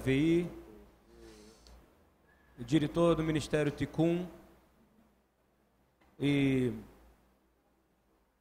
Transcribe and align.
VI, 0.00 0.50
diretor 2.58 3.14
do 3.14 3.22
Ministério 3.22 3.70
Ticum 3.70 4.26
e, 6.18 6.72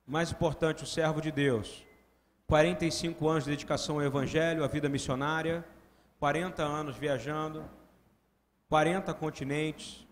mais 0.07 0.31
importante, 0.31 0.83
o 0.83 0.87
servo 0.87 1.21
de 1.21 1.31
Deus. 1.31 1.85
45 2.47 3.27
anos 3.27 3.43
de 3.43 3.51
dedicação 3.51 3.95
ao 3.97 4.03
Evangelho, 4.03 4.63
à 4.63 4.67
vida 4.67 4.87
missionária, 4.87 5.65
40 6.19 6.63
anos 6.63 6.95
viajando, 6.95 7.63
40 8.69 9.13
continentes 9.13 10.07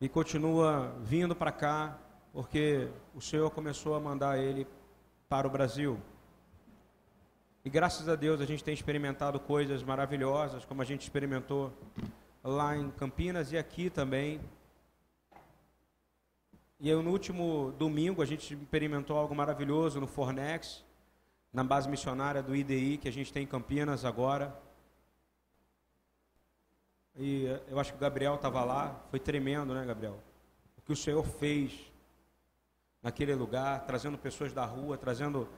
e 0.00 0.08
continua 0.08 0.96
vindo 1.02 1.34
para 1.34 1.50
cá 1.50 1.98
porque 2.32 2.88
o 3.14 3.20
Senhor 3.20 3.50
começou 3.50 3.94
a 3.94 4.00
mandar 4.00 4.38
ele 4.38 4.66
para 5.28 5.46
o 5.46 5.50
Brasil. 5.50 6.00
E 7.66 7.70
graças 7.70 8.10
a 8.10 8.14
Deus 8.14 8.42
a 8.42 8.44
gente 8.44 8.62
tem 8.62 8.74
experimentado 8.74 9.40
coisas 9.40 9.82
maravilhosas, 9.82 10.66
como 10.66 10.82
a 10.82 10.84
gente 10.84 11.00
experimentou 11.00 11.72
lá 12.42 12.76
em 12.76 12.90
Campinas 12.90 13.52
e 13.52 13.56
aqui 13.56 13.88
também. 13.88 14.38
E 16.78 16.90
eu, 16.90 17.02
no 17.02 17.10
último 17.10 17.72
domingo 17.78 18.20
a 18.20 18.26
gente 18.26 18.52
experimentou 18.52 19.16
algo 19.16 19.34
maravilhoso 19.34 19.98
no 19.98 20.06
Fornex, 20.06 20.84
na 21.50 21.64
base 21.64 21.88
missionária 21.88 22.42
do 22.42 22.54
IDI 22.54 22.98
que 22.98 23.08
a 23.08 23.12
gente 23.12 23.32
tem 23.32 23.44
em 23.44 23.46
Campinas 23.46 24.04
agora. 24.04 24.54
E 27.16 27.46
eu 27.68 27.80
acho 27.80 27.92
que 27.92 27.96
o 27.96 28.00
Gabriel 28.00 28.34
estava 28.34 28.62
lá, 28.62 29.00
foi 29.10 29.18
tremendo, 29.18 29.72
né, 29.72 29.86
Gabriel? 29.86 30.20
O 30.76 30.82
que 30.82 30.92
o 30.92 30.96
Senhor 30.96 31.24
fez 31.24 31.90
naquele 33.02 33.34
lugar, 33.34 33.86
trazendo 33.86 34.18
pessoas 34.18 34.52
da 34.52 34.66
rua, 34.66 34.98
trazendo 34.98 35.48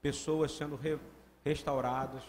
pessoas 0.00 0.52
sendo 0.52 0.76
re 0.76 0.96
restauradas. 1.46 2.24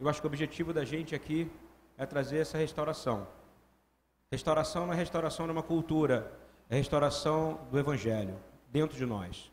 Eu 0.00 0.08
acho 0.08 0.20
que 0.20 0.26
o 0.26 0.30
objetivo 0.30 0.72
da 0.72 0.84
gente 0.84 1.14
aqui 1.14 1.50
é 1.98 2.06
trazer 2.06 2.38
essa 2.38 2.56
restauração. 2.56 3.28
Restauração 4.30 4.86
não 4.86 4.94
é 4.94 4.96
restauração 4.96 5.44
de 5.44 5.52
uma 5.52 5.62
cultura, 5.62 6.32
é 6.70 6.76
restauração 6.76 7.60
do 7.70 7.78
Evangelho 7.78 8.34
dentro 8.70 8.96
de 8.96 9.04
nós. 9.04 9.52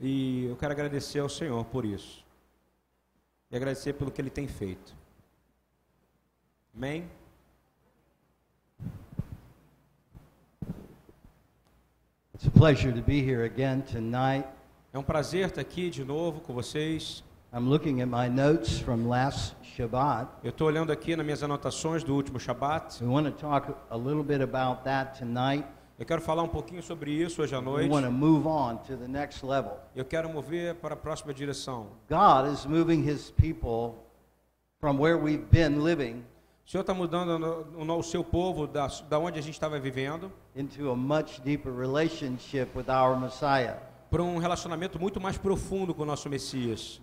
E 0.00 0.46
eu 0.46 0.56
quero 0.56 0.72
agradecer 0.72 1.18
ao 1.18 1.28
Senhor 1.28 1.62
por 1.66 1.84
isso. 1.84 2.24
E 3.50 3.56
agradecer 3.56 3.92
pelo 3.92 4.10
que 4.10 4.20
Ele 4.22 4.30
tem 4.30 4.48
feito. 4.48 4.96
Amém? 6.74 7.08
It's 12.34 12.46
a 12.46 12.50
pleasure 12.50 12.92
to 12.92 13.02
be 13.02 13.20
here 13.20 13.44
again 13.44 13.82
tonight. 13.82 14.48
É 14.92 14.98
um 14.98 15.02
prazer 15.02 15.48
estar 15.48 15.60
aqui 15.60 15.90
de 15.90 16.04
novo 16.04 16.40
com 16.40 16.54
vocês. 16.54 17.23
I'm 17.56 17.68
looking 17.68 18.00
at 18.00 18.08
my 18.08 18.28
notes 18.28 18.80
from 18.80 19.06
last 19.08 19.54
Shabbat. 19.76 20.28
Eu 20.42 20.50
estou 20.50 20.66
olhando 20.66 20.90
aqui 20.90 21.14
nas 21.14 21.24
minhas 21.24 21.40
anotações 21.40 22.02
do 22.02 22.12
último 22.12 22.40
Shabat. 22.40 23.00
We 23.00 23.08
want 23.08 23.26
to 23.26 23.30
talk 23.32 23.72
a 23.90 23.96
little 23.96 24.24
bit 24.24 24.42
about 24.42 24.82
that 24.82 25.16
tonight. 25.16 25.64
Eu 25.96 26.04
quero 26.04 26.20
falar 26.20 26.42
um 26.42 26.48
pouquinho 26.48 26.82
sobre 26.82 27.12
isso 27.12 27.40
hoje 27.40 27.54
à 27.54 27.60
We 27.60 27.64
noite. 27.64 27.90
want 27.90 28.04
to 28.06 28.10
move 28.10 28.48
on 28.48 28.78
to 28.78 28.96
the 28.96 29.06
next 29.06 29.46
level. 29.46 29.78
Eu 29.94 30.04
quero 30.04 30.28
mover 30.28 30.74
para 30.74 30.94
a 30.94 30.96
próxima 30.96 31.32
direção. 31.32 31.86
God 32.10 32.52
is 32.52 32.66
moving 32.66 33.08
his 33.08 33.30
people 33.30 34.00
from 34.80 34.98
where 34.98 35.16
we've 35.16 35.44
been 35.52 35.78
living 35.84 36.24
O 36.66 36.70
Senhor 36.70 36.80
está 36.80 36.92
mudando 36.92 37.68
o 37.78 38.02
seu 38.02 38.24
povo 38.24 38.66
da, 38.66 38.88
da 39.08 39.18
onde 39.20 39.38
a 39.38 39.42
gente 39.42 39.54
estava 39.54 39.78
vivendo 39.78 40.32
into 40.56 40.90
a 40.90 40.96
much 40.96 41.40
deeper 41.44 41.72
relationship 41.72 42.70
with 42.74 42.86
our 42.88 43.16
Messiah. 43.16 43.76
para 44.10 44.22
um 44.24 44.38
relacionamento 44.38 44.98
muito 44.98 45.20
mais 45.20 45.38
profundo 45.38 45.94
com 45.94 46.02
o 46.02 46.06
nosso 46.06 46.28
Messias. 46.28 47.00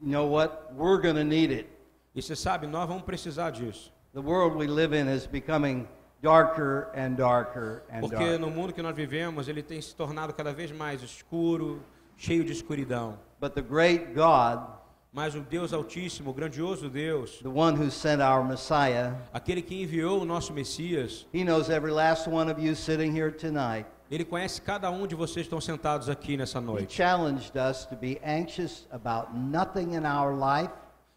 You 0.00 0.10
know 0.10 0.26
what? 0.26 0.72
We're 0.74 1.00
going 1.00 1.16
to 1.16 1.24
need 1.24 1.50
it. 1.50 1.68
E 2.14 2.22
você 2.22 2.36
sabe, 2.36 2.66
nós 2.66 2.88
vamos 2.88 3.02
precisar 3.02 3.50
disso. 3.50 3.92
The 4.12 4.20
world 4.20 4.56
we 4.56 4.66
live 4.66 4.92
in 4.92 5.08
is 5.08 5.26
becoming 5.26 5.86
darker 6.22 6.90
and 6.94 7.16
darker 7.16 7.82
and 7.90 8.00
Porque 8.00 8.16
darker. 8.16 8.38
no 8.38 8.50
mundo 8.50 8.72
que 8.72 8.82
nós 8.82 8.94
vivemos, 8.94 9.48
ele 9.48 9.62
tem 9.62 9.80
se 9.80 9.94
tornado 9.94 10.32
cada 10.32 10.52
vez 10.52 10.72
mais 10.72 11.02
escuro, 11.02 11.80
cheio 12.16 12.44
de 12.44 12.52
escuridão. 12.52 13.18
But 13.40 13.54
the 13.54 13.62
great 13.62 14.14
God, 14.14 14.78
Mas 15.12 15.34
o 15.34 15.40
Deus 15.40 15.72
Altíssimo, 15.72 16.30
o 16.30 16.34
grandioso 16.34 16.88
Deus, 16.90 17.38
the 17.42 17.48
one 17.48 17.74
who 17.74 17.90
sent 17.90 18.20
our 18.20 18.44
Messiah, 18.44 19.14
aquele 19.32 19.62
que 19.62 19.82
enviou 19.82 20.20
o 20.20 20.24
nosso 20.24 20.52
Messias, 20.52 21.26
He 21.32 21.44
knows 21.44 21.70
every 21.70 21.92
last 21.92 22.28
one 22.28 22.50
of 22.50 22.60
you 22.60 22.74
sitting 22.74 23.10
here 23.16 23.30
tonight. 23.30 23.86
Ele 24.10 24.24
conhece 24.24 24.60
cada 24.60 24.90
um 24.90 25.06
de 25.06 25.14
vocês 25.14 25.34
que 25.34 25.40
estão 25.54 25.60
sentados 25.60 26.08
aqui 26.08 26.36
nessa 26.36 26.60
noite. 26.60 26.96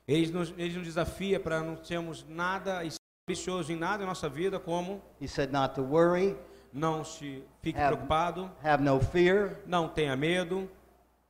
Ele 0.08 0.32
nos, 0.32 0.54
ele 0.58 0.78
nos 0.78 0.86
desafia 0.86 1.40
para 1.40 1.62
não 1.62 1.76
termos 1.76 2.26
nada 2.28 2.84
e 2.84 2.92
ambicioso 3.30 3.72
em 3.72 3.76
nada 3.78 4.04
em 4.04 4.06
nossa 4.06 4.28
vida, 4.28 4.60
como 4.60 5.02
He 5.22 5.28
said 5.28 5.52
not 5.52 5.76
to 5.76 5.82
worry, 5.84 6.36
não 6.74 7.04
se 7.04 7.44
fique 7.62 7.80
Have- 7.80 7.96
preocupado, 7.96 8.52
have 8.64 8.84
no 8.84 9.00
fear, 9.00 9.58
não 9.66 9.88
tenha 9.88 10.16
medo, 10.18 10.70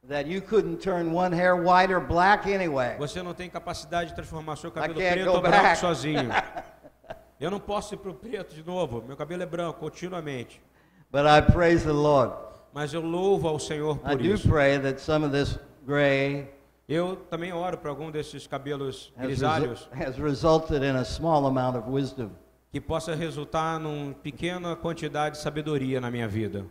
that 0.08 0.28
you 0.28 0.42
couldn't 0.42 0.78
turn 0.78 1.14
one 1.14 1.36
hair 1.36 1.54
white 1.56 1.94
or 1.94 2.00
black 2.02 2.52
anyway. 2.52 2.96
você 2.98 3.22
não 3.22 3.34
tem 3.36 3.50
capacidade 3.50 4.12
de 4.12 4.16
transformar 4.16 4.56
seu 4.56 4.72
cabelo 4.72 4.96
preto 4.96 5.30
ou 5.30 5.42
branco 5.42 5.76
sozinho. 5.76 6.30
Eu 7.40 7.50
não 7.50 7.60
posso 7.60 7.96
ir 7.96 7.98
para 7.98 8.12
o 8.12 8.14
preto 8.14 8.54
de 8.54 8.64
novo, 8.64 9.02
meu 9.02 9.18
cabelo 9.18 9.42
é 9.42 9.48
branco 9.48 9.80
continuamente. 9.80 10.62
But 11.12 11.26
I 11.26 11.42
praise 11.42 11.84
the 11.84 11.94
Lord. 11.94 12.32
Mas 12.74 12.94
eu 12.94 13.02
louvo 13.02 13.48
ao 13.48 13.60
Senhor 13.60 13.98
I 14.06 14.16
por 14.16 14.18
do 14.18 14.34
isso. 14.34 14.48
pray 14.48 14.80
that 14.80 15.00
some 15.02 15.26
of 15.26 15.32
this 15.34 15.58
gray 15.86 16.48
Eu 16.88 17.16
também 17.30 17.54
oro 17.54 17.78
para 17.78 17.90
algum 17.90 18.12
desses 18.12 18.48
cabelos 18.48 19.12
has, 19.18 19.28
grisalhos 19.28 19.88
resu- 19.92 20.10
has 20.10 20.18
resulted 20.18 20.84
in 20.84 20.96
a 20.96 21.06
small 21.06 21.46
amount 21.48 21.78
of 21.78 21.90
wisdom. 21.90 22.32
que 22.72 22.80
possa 22.82 23.14
resultar 23.16 23.80
numa 23.80 24.14
pequena 24.14 24.76
quantidade 24.76 25.36
de 25.36 25.42
sabedoria 25.42 26.00
na 26.02 26.10
minha 26.10 26.28
vida. 26.28 26.66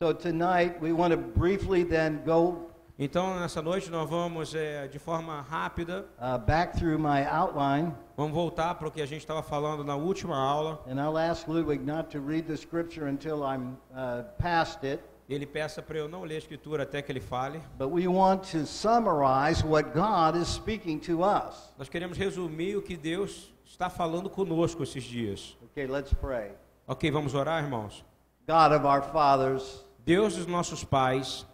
So 0.00 0.12
tonight 0.12 0.76
we 0.80 0.92
want 0.92 1.12
to 1.12 1.16
briefly 1.16 1.84
then 1.84 2.22
go 2.24 2.70
Então, 3.04 3.40
nessa 3.40 3.60
noite, 3.60 3.90
nós 3.90 4.08
vamos, 4.08 4.54
eh, 4.54 4.86
de 4.86 4.96
forma 4.96 5.40
rápida, 5.40 6.06
uh, 6.20 6.38
back 6.38 6.78
through 6.78 7.00
my 7.00 7.26
outline, 7.26 7.92
vamos 8.16 8.32
voltar 8.32 8.76
para 8.76 8.86
o 8.86 8.92
que 8.92 9.02
a 9.02 9.06
gente 9.06 9.22
estava 9.22 9.42
falando 9.42 9.82
na 9.82 9.96
última 9.96 10.36
aula. 10.36 10.80
and 10.86 11.00
I'll 11.00 11.18
ask 11.18 11.48
Ludwig 11.48 11.84
not 11.84 12.10
to 12.16 12.24
read 12.24 12.46
the 12.46 12.56
scripture 12.56 13.08
until 13.08 13.42
I'm 13.42 13.76
uh, 13.90 14.22
past 14.38 14.86
it. 14.86 15.02
Ele 15.28 15.44
peça 15.44 15.82
para 15.82 15.98
eu 15.98 16.08
não 16.08 16.22
ler 16.22 16.36
a 16.36 16.38
escritura 16.38 16.84
até 16.84 17.02
que 17.02 17.10
ele 17.10 17.18
fale. 17.18 17.60
But 17.76 17.90
we 17.90 18.06
want 18.06 18.48
to 18.52 18.64
summarize 18.64 19.64
what 19.66 19.90
God 19.92 20.40
is 20.40 20.46
speaking 20.46 21.00
to 21.00 21.24
us. 21.24 21.72
Nós 21.76 21.88
queremos 21.88 22.16
resumir 22.16 22.76
o 22.76 22.82
que 22.82 22.96
Deus 22.96 23.52
está 23.66 23.90
falando 23.90 24.30
conosco 24.30 24.80
esses 24.84 25.02
dias. 25.02 25.58
Okay, 25.72 25.88
let's 25.88 26.14
pray. 26.14 26.52
Ok, 26.86 27.10
vamos 27.10 27.34
orar, 27.34 27.64
irmãos? 27.64 28.04
God 28.46 28.70
of 28.70 28.86
our 28.86 29.02
fathers, 29.02 29.84
Deus 30.04 30.36
dos 30.36 30.46
nossos 30.46 30.84
pais, 30.84 31.44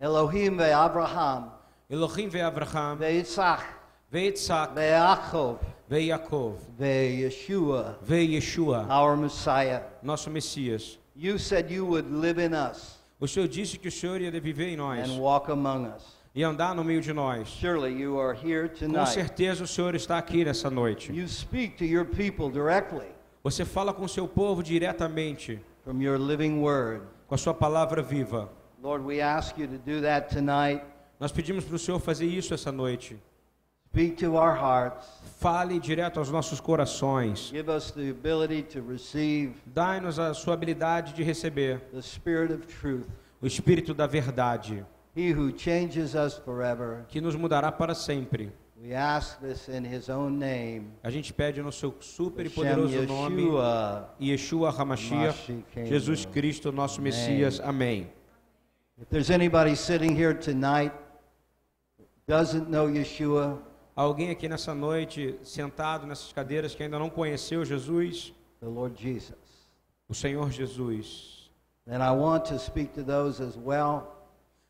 Elohim 0.00 0.56
ve'Abraham, 0.58 1.50
Elohim 1.90 2.28
ve 2.30 2.40
Abraham, 2.42 2.98
ve'Yitzhak, 2.98 3.60
ve 4.12 4.20
Yitzhak, 4.26 4.74
ve'Yaakov, 4.74 5.58
ve 5.88 5.98
Yaakov, 6.00 6.54
ve'Yeshua, 6.78 7.96
ve 8.02 8.16
Yeshua, 8.26 8.86
our 8.90 9.16
Messiah. 9.16 9.82
nosso 10.02 10.30
Messias. 10.30 10.98
You 11.16 11.38
said 11.38 11.70
you 11.70 11.86
would 11.86 12.10
live 12.10 12.38
in 12.38 12.52
us 12.54 12.98
O 13.20 13.28
Senhor 13.28 13.46
disse 13.48 13.78
que 13.78 13.88
o 13.88 13.92
Senhor 13.92 14.20
ia 14.20 14.30
viver 14.40 14.68
em 14.68 14.76
nós 14.76 15.08
and 15.08 15.18
walk 15.20 15.50
among 15.50 15.86
us. 15.86 16.02
e 16.34 16.42
andar 16.42 16.74
no 16.74 16.82
meio 16.82 17.00
de 17.00 17.12
nós. 17.12 17.46
Surely 17.48 17.92
you 17.92 18.18
are 18.18 18.34
here 18.36 18.68
Com 18.68 18.88
tonight. 18.88 19.10
certeza 19.10 19.62
o 19.62 19.66
Senhor 19.66 19.94
está 19.94 20.18
aqui 20.18 20.44
nessa 20.44 20.68
noite. 20.68 21.12
You 21.12 21.28
speak 21.28 21.76
to 21.78 21.84
your 21.84 22.04
people 22.04 22.50
directly 22.50 23.06
Você 23.44 23.64
fala 23.64 23.92
com 23.94 24.04
o 24.04 24.08
seu 24.08 24.26
povo 24.26 24.62
diretamente, 24.62 25.60
from 25.84 26.00
your 26.02 26.18
living 26.18 26.58
word. 26.60 27.02
com 27.28 27.34
a 27.34 27.38
sua 27.38 27.54
palavra 27.54 28.02
viva. 28.02 28.50
Lord, 28.84 29.02
we 29.02 29.22
ask 29.22 29.56
you 29.56 29.66
to 29.66 29.78
do 29.78 30.02
that 30.02 30.28
tonight. 30.28 30.82
Nós 31.18 31.32
pedimos 31.32 31.64
para 31.64 31.74
o 31.74 31.78
Senhor 31.78 31.98
fazer 31.98 32.26
isso 32.26 32.52
essa 32.52 32.70
noite. 32.70 33.16
Speak 33.88 34.16
to 34.16 34.34
our 34.36 34.54
hearts. 34.54 35.08
Fale 35.40 35.80
direto 35.80 36.18
aos 36.18 36.30
nossos 36.30 36.60
corações. 36.60 37.48
Give 37.50 37.70
us 37.70 37.90
the 37.92 38.10
ability 38.10 38.62
to 38.62 38.82
receive 38.86 39.54
Dai-nos 39.64 40.18
a 40.18 40.34
sua 40.34 40.52
habilidade 40.52 41.14
de 41.14 41.22
receber 41.22 41.80
the 41.94 42.02
Spirit 42.02 42.52
of 42.52 42.66
truth. 42.66 43.06
o 43.40 43.46
Espírito 43.46 43.94
da 43.94 44.06
verdade, 44.06 44.84
He 45.16 45.32
who 45.32 45.50
changes 45.56 46.14
us 46.14 46.36
forever. 46.36 47.06
que 47.08 47.22
nos 47.22 47.34
mudará 47.34 47.72
para 47.72 47.94
sempre. 47.94 48.52
We 48.78 48.94
ask 48.94 49.40
this 49.40 49.66
in 49.66 49.86
His 49.86 50.10
own 50.10 50.36
name. 50.36 50.88
A 51.02 51.08
gente 51.08 51.32
pede 51.32 51.62
no 51.62 51.72
seu 51.72 51.94
super 52.00 52.44
e 52.44 52.50
poderoso 52.50 53.00
nome, 53.06 53.44
Yeshua. 53.44 54.14
Yeshua 54.20 54.70
HaMashiach, 54.70 55.50
Mashiach. 55.50 55.86
Jesus 55.88 56.26
Cristo, 56.26 56.70
nosso 56.70 57.00
Messias. 57.00 57.60
Amém. 57.60 58.10
If 59.04 59.10
there's 59.10 59.28
anybody 59.30 59.74
sitting 59.74 60.16
here 60.16 60.32
tonight 60.32 60.90
that 61.98 62.08
doesn't 62.26 62.70
know 62.70 62.86
Yeshua, 62.86 63.58
Alguém 63.94 64.30
aqui 64.30 64.48
nessa 64.48 64.74
noite, 64.74 65.38
sentado 65.44 66.06
nessas 66.06 66.32
cadeiras, 66.32 66.74
que 66.74 66.82
ainda 66.82 66.98
não 66.98 67.10
conheceu 67.10 67.66
Jesus, 67.66 68.32
the 68.60 68.66
Lord 68.66 68.98
Jesus, 68.98 69.36
o 70.08 70.14
Senhor 70.14 70.50
Jesus. 70.50 71.50
then 71.86 72.00
I 72.00 72.12
want 72.12 72.46
to 72.46 72.58
speak 72.58 72.94
to 72.94 73.02
those 73.04 73.42
as 73.42 73.58
well 73.58 74.24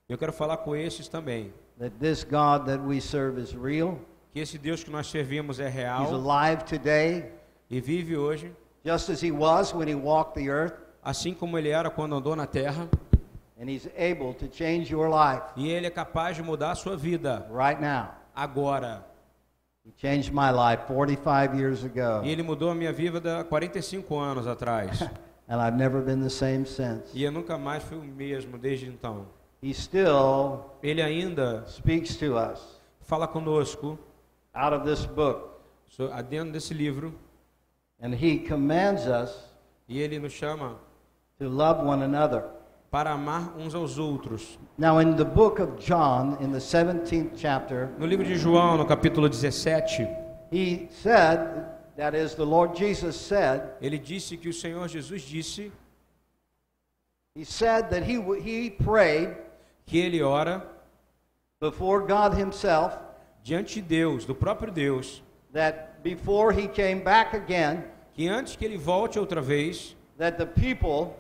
Eu 0.09 0.19
quero 0.19 0.33
falar 0.33 0.57
com 0.57 0.75
esses 0.75 1.07
também, 1.07 1.55
that 1.79 1.95
this 2.01 2.25
God 2.25 2.67
that 2.67 2.83
we 2.83 3.01
serve 3.01 3.41
is 3.41 3.53
real. 3.55 4.01
que 4.33 4.41
esse 4.41 4.59
Deus 4.59 4.83
que 4.83 4.91
nós 4.91 5.07
servimos 5.07 5.61
é 5.61 5.69
He's 5.69 5.77
real 5.77 6.13
alive 6.13 6.65
today, 6.65 7.31
e 7.71 7.81
vive 7.81 8.17
hoje, 8.17 8.53
just 8.85 9.11
as 9.11 9.23
He 9.23 9.31
was 9.31 9.73
when 9.73 9.89
He 9.89 9.95
walked 9.95 10.35
the 10.35 10.51
earth, 10.51 10.75
assim 11.05 11.35
como 11.35 11.57
ele 11.57 11.69
era 11.69 11.89
quando 11.89 12.17
andou 12.17 12.35
na 12.35 12.49
terra, 12.49 12.89
and 13.61 13.69
He's 13.71 13.89
able 13.97 14.35
to 14.35 14.49
change 14.49 14.91
your 14.91 15.09
life 15.09 15.43
e 15.57 15.69
ele 15.71 15.87
é 15.87 15.91
capaz 15.91 16.37
de 16.37 16.43
mudar 16.43 16.73
a 16.73 16.75
sua 16.75 16.97
vida 16.97 17.47
right 17.51 17.81
now. 17.81 18.09
agora. 18.35 19.05
He 19.87 19.93
changed 19.99 20.33
my 20.33 20.51
life 20.51 20.87
45 20.87 21.55
years 21.55 21.85
ago, 21.85 22.23
E 22.25 22.31
ele 22.31 22.43
mudou 22.43 22.71
a 22.71 22.75
minha 22.75 22.93
vida 22.93 23.41
há 23.41 23.45
45 23.45 24.19
anos 24.19 24.47
atrás. 24.47 25.03
and 25.47 25.61
I've 25.61 25.77
never 25.77 26.01
been 26.01 26.23
the 26.23 26.31
same 26.31 26.65
since. 26.65 27.11
E 27.15 27.23
eu 27.23 27.31
nunca 27.31 27.59
mais 27.59 27.83
fui 27.83 27.99
o 27.99 28.03
mesmo 28.03 28.57
desde 28.57 28.87
então. 28.87 29.27
He 29.63 29.73
still 29.75 30.65
Ele 30.83 31.03
ainda 31.03 31.65
speaks 31.67 32.17
to 32.17 32.37
us 32.37 32.81
fala 33.03 33.29
conosco 33.29 33.99
out 34.55 34.75
of 34.75 34.85
this 34.85 35.05
book, 35.05 35.51
so- 35.89 36.09
dentro 36.23 36.53
desse 36.53 36.73
livro 36.73 37.15
and 38.01 38.15
He 38.15 38.39
commands 38.39 39.07
us 39.07 39.51
e 39.87 40.01
ele 40.01 40.19
nos 40.19 40.33
chama 40.33 40.77
to 41.39 41.49
love 41.49 41.83
one 41.87 42.03
another. 42.03 42.43
Para 42.95 43.11
amar 43.11 43.53
uns 43.59 43.75
aos 43.75 43.99
outros. 43.99 44.57
Now, 44.79 45.01
in 45.01 45.17
the 45.17 45.25
book 45.25 45.59
of 45.59 45.81
John, 45.81 46.39
in 46.41 46.53
the 46.53 46.61
17th 46.61 47.33
chapter, 47.37 47.91
No 47.99 48.07
livro 48.07 48.25
de 48.25 48.37
João, 48.37 48.77
no 48.77 48.87
capítulo 48.87 49.29
17, 49.29 50.07
he 50.53 50.87
said, 51.03 51.67
that 51.97 52.15
is, 52.15 52.37
the 52.37 52.47
Lord 52.47 52.77
Jesus 52.77 53.17
said, 53.17 53.63
ele 53.83 53.99
disse 53.99 54.37
que 54.37 54.49
o 54.49 54.53
Senhor 54.53 54.87
Jesus 54.87 55.25
disse 55.25 55.73
he 57.35 57.43
said 57.43 57.91
that 57.91 58.05
he, 58.05 58.23
he 58.41 58.71
prayed 58.71 59.35
que 59.87 59.99
ele 59.99 60.23
ora 60.23 60.63
before 61.59 62.07
God 62.07 62.35
Himself 62.35 62.97
diante 63.43 63.81
de 63.81 63.89
Deus, 63.89 64.25
do 64.25 64.37
próprio 64.37 64.73
Deus, 64.73 65.21
that 65.53 66.01
before 66.05 66.53
He 66.53 66.69
came 66.69 67.03
back 67.03 67.35
again, 67.35 67.83
que 68.15 68.29
antes 68.29 68.55
que 68.55 68.65
ele 68.65 68.79
volte 68.79 69.19
outra 69.19 69.43
vez, 69.43 69.97
that 70.17 70.39
the 70.39 70.47
people 70.47 71.17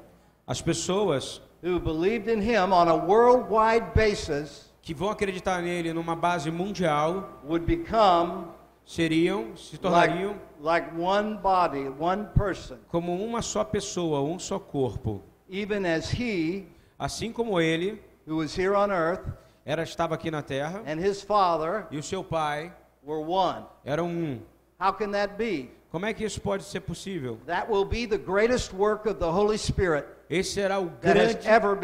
as 0.46 0.62
pessoas 0.62 1.40
who 1.64 1.80
believed 1.80 2.28
in 2.28 2.42
Him 2.42 2.74
on 2.74 2.88
a 2.88 2.94
worldwide 2.96 3.94
basis 3.94 4.70
que 4.82 4.92
vão 4.94 5.08
acreditar 5.08 5.62
nele 5.62 5.94
numa 5.94 6.14
base 6.14 6.50
mundial 6.50 7.40
would 7.42 7.64
become 7.64 8.48
seriam, 8.84 9.56
se 9.56 9.78
like, 9.82 10.12
tornariam 10.12 10.36
like 10.60 10.94
one 10.94 11.38
body, 11.38 11.88
one 11.88 12.26
person, 12.34 12.76
como 12.88 13.14
uma 13.14 13.40
só 13.40 13.64
pessoa, 13.64 14.20
um 14.20 14.38
só 14.38 14.58
corpo. 14.58 15.22
even 15.48 15.86
as 15.86 16.10
He, 16.12 16.66
Assim 16.98 17.32
como 17.32 17.58
ele 17.58 17.98
who 18.26 18.36
was 18.36 18.54
here 18.56 18.74
on 18.76 18.90
earth, 18.90 19.26
era 19.64 19.82
estava 19.82 20.14
aqui 20.14 20.30
na 20.30 20.42
terra 20.42 20.82
and 20.86 21.00
His 21.00 21.22
Father 21.22 21.86
e 21.90 21.96
o 21.96 22.02
seu 22.02 22.22
pai 22.22 22.70
were 23.02 23.22
one. 23.22 23.64
eram 23.86 24.06
um. 24.08 24.40
How 24.78 24.92
can 24.92 25.10
that 25.12 25.36
be? 25.38 25.70
Como 25.90 26.04
é 26.04 26.12
que 26.12 26.24
isso 26.24 26.40
pode 26.40 26.64
ser 26.64 26.80
possível? 26.80 27.38
That 27.46 27.70
will 27.70 27.84
be 27.86 28.06
the 28.06 28.18
greatest 28.18 28.74
work 28.74 29.08
of 29.08 29.18
the 29.18 29.30
Holy 29.30 29.56
Spirit 29.56 30.06
Esse 30.28 30.52
será 30.54 30.78
o 30.78 30.86
grande 30.86 31.36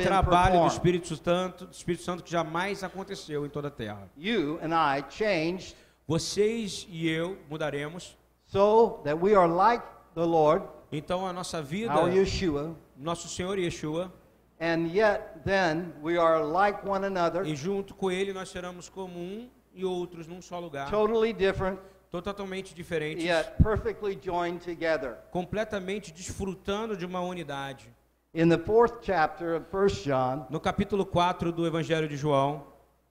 trabalho 0.02 0.60
do. 0.60 0.66
Espírito 0.66 1.14
Santo, 1.16 1.66
do 1.66 1.72
Espírito 1.72 2.02
Santo 2.04 2.22
que 2.22 2.31
jamais 2.31 2.82
aconteceu 2.82 3.44
em 3.44 3.48
toda 3.48 3.69
a 3.69 3.70
terra. 3.70 4.10
you 4.16 4.58
and 4.62 4.72
I 4.75 5.04
changed 5.10 5.75
Vocês 6.06 6.87
e 6.90 7.08
eu 7.08 7.38
mudaremos. 7.48 8.16
so 8.46 9.00
that 9.04 9.16
we 9.20 9.34
are 9.34 9.46
like 9.48 9.84
the 10.14 10.25
Lord, 10.25 10.64
Então 10.90 11.25
a 11.26 11.32
nossa 11.32 11.62
vida, 11.62 11.94
our 11.94 12.10
Yeshua, 12.10 12.75
nosso 12.96 13.28
Senhor 13.28 13.56
Yeshua, 13.58 14.10
and 14.60 14.88
yet 14.93 15.40
then 15.44 15.93
we 16.02 16.19
are 16.19 16.43
like 16.44 16.84
one 16.84 17.06
another, 17.06 17.46
e 17.46 17.54
junto 17.54 17.94
com 17.94 18.10
ele 18.10 18.32
nós 18.32 18.48
seremos 18.48 18.88
como 18.88 19.19
um 19.19 19.48
e 19.72 19.84
outros 19.84 20.26
num 20.26 20.43
só 20.43 20.58
lugar, 20.58 20.90
totally 20.90 21.32
different, 21.32 21.78
totalmente 22.10 22.75
diferentes, 22.75 23.25
yet 23.25 23.52
perfectly 23.62 24.19
joined 24.20 24.64
together. 24.64 25.16
completamente 25.31 26.10
desfrutando 26.12 26.96
de 26.96 27.06
uma 27.06 27.20
unidade. 27.20 27.88
In 28.32 28.49
the 28.49 28.59
fourth 28.59 29.03
chapter 29.03 29.56
of 29.56 29.65
1 29.73 29.88
John, 30.05 30.47
No 30.50 30.61
capítulo 30.61 31.05
4 31.05 31.50
do 31.50 31.67
Evangelho 31.69 32.09
de 32.09 32.17
João, 32.17 32.62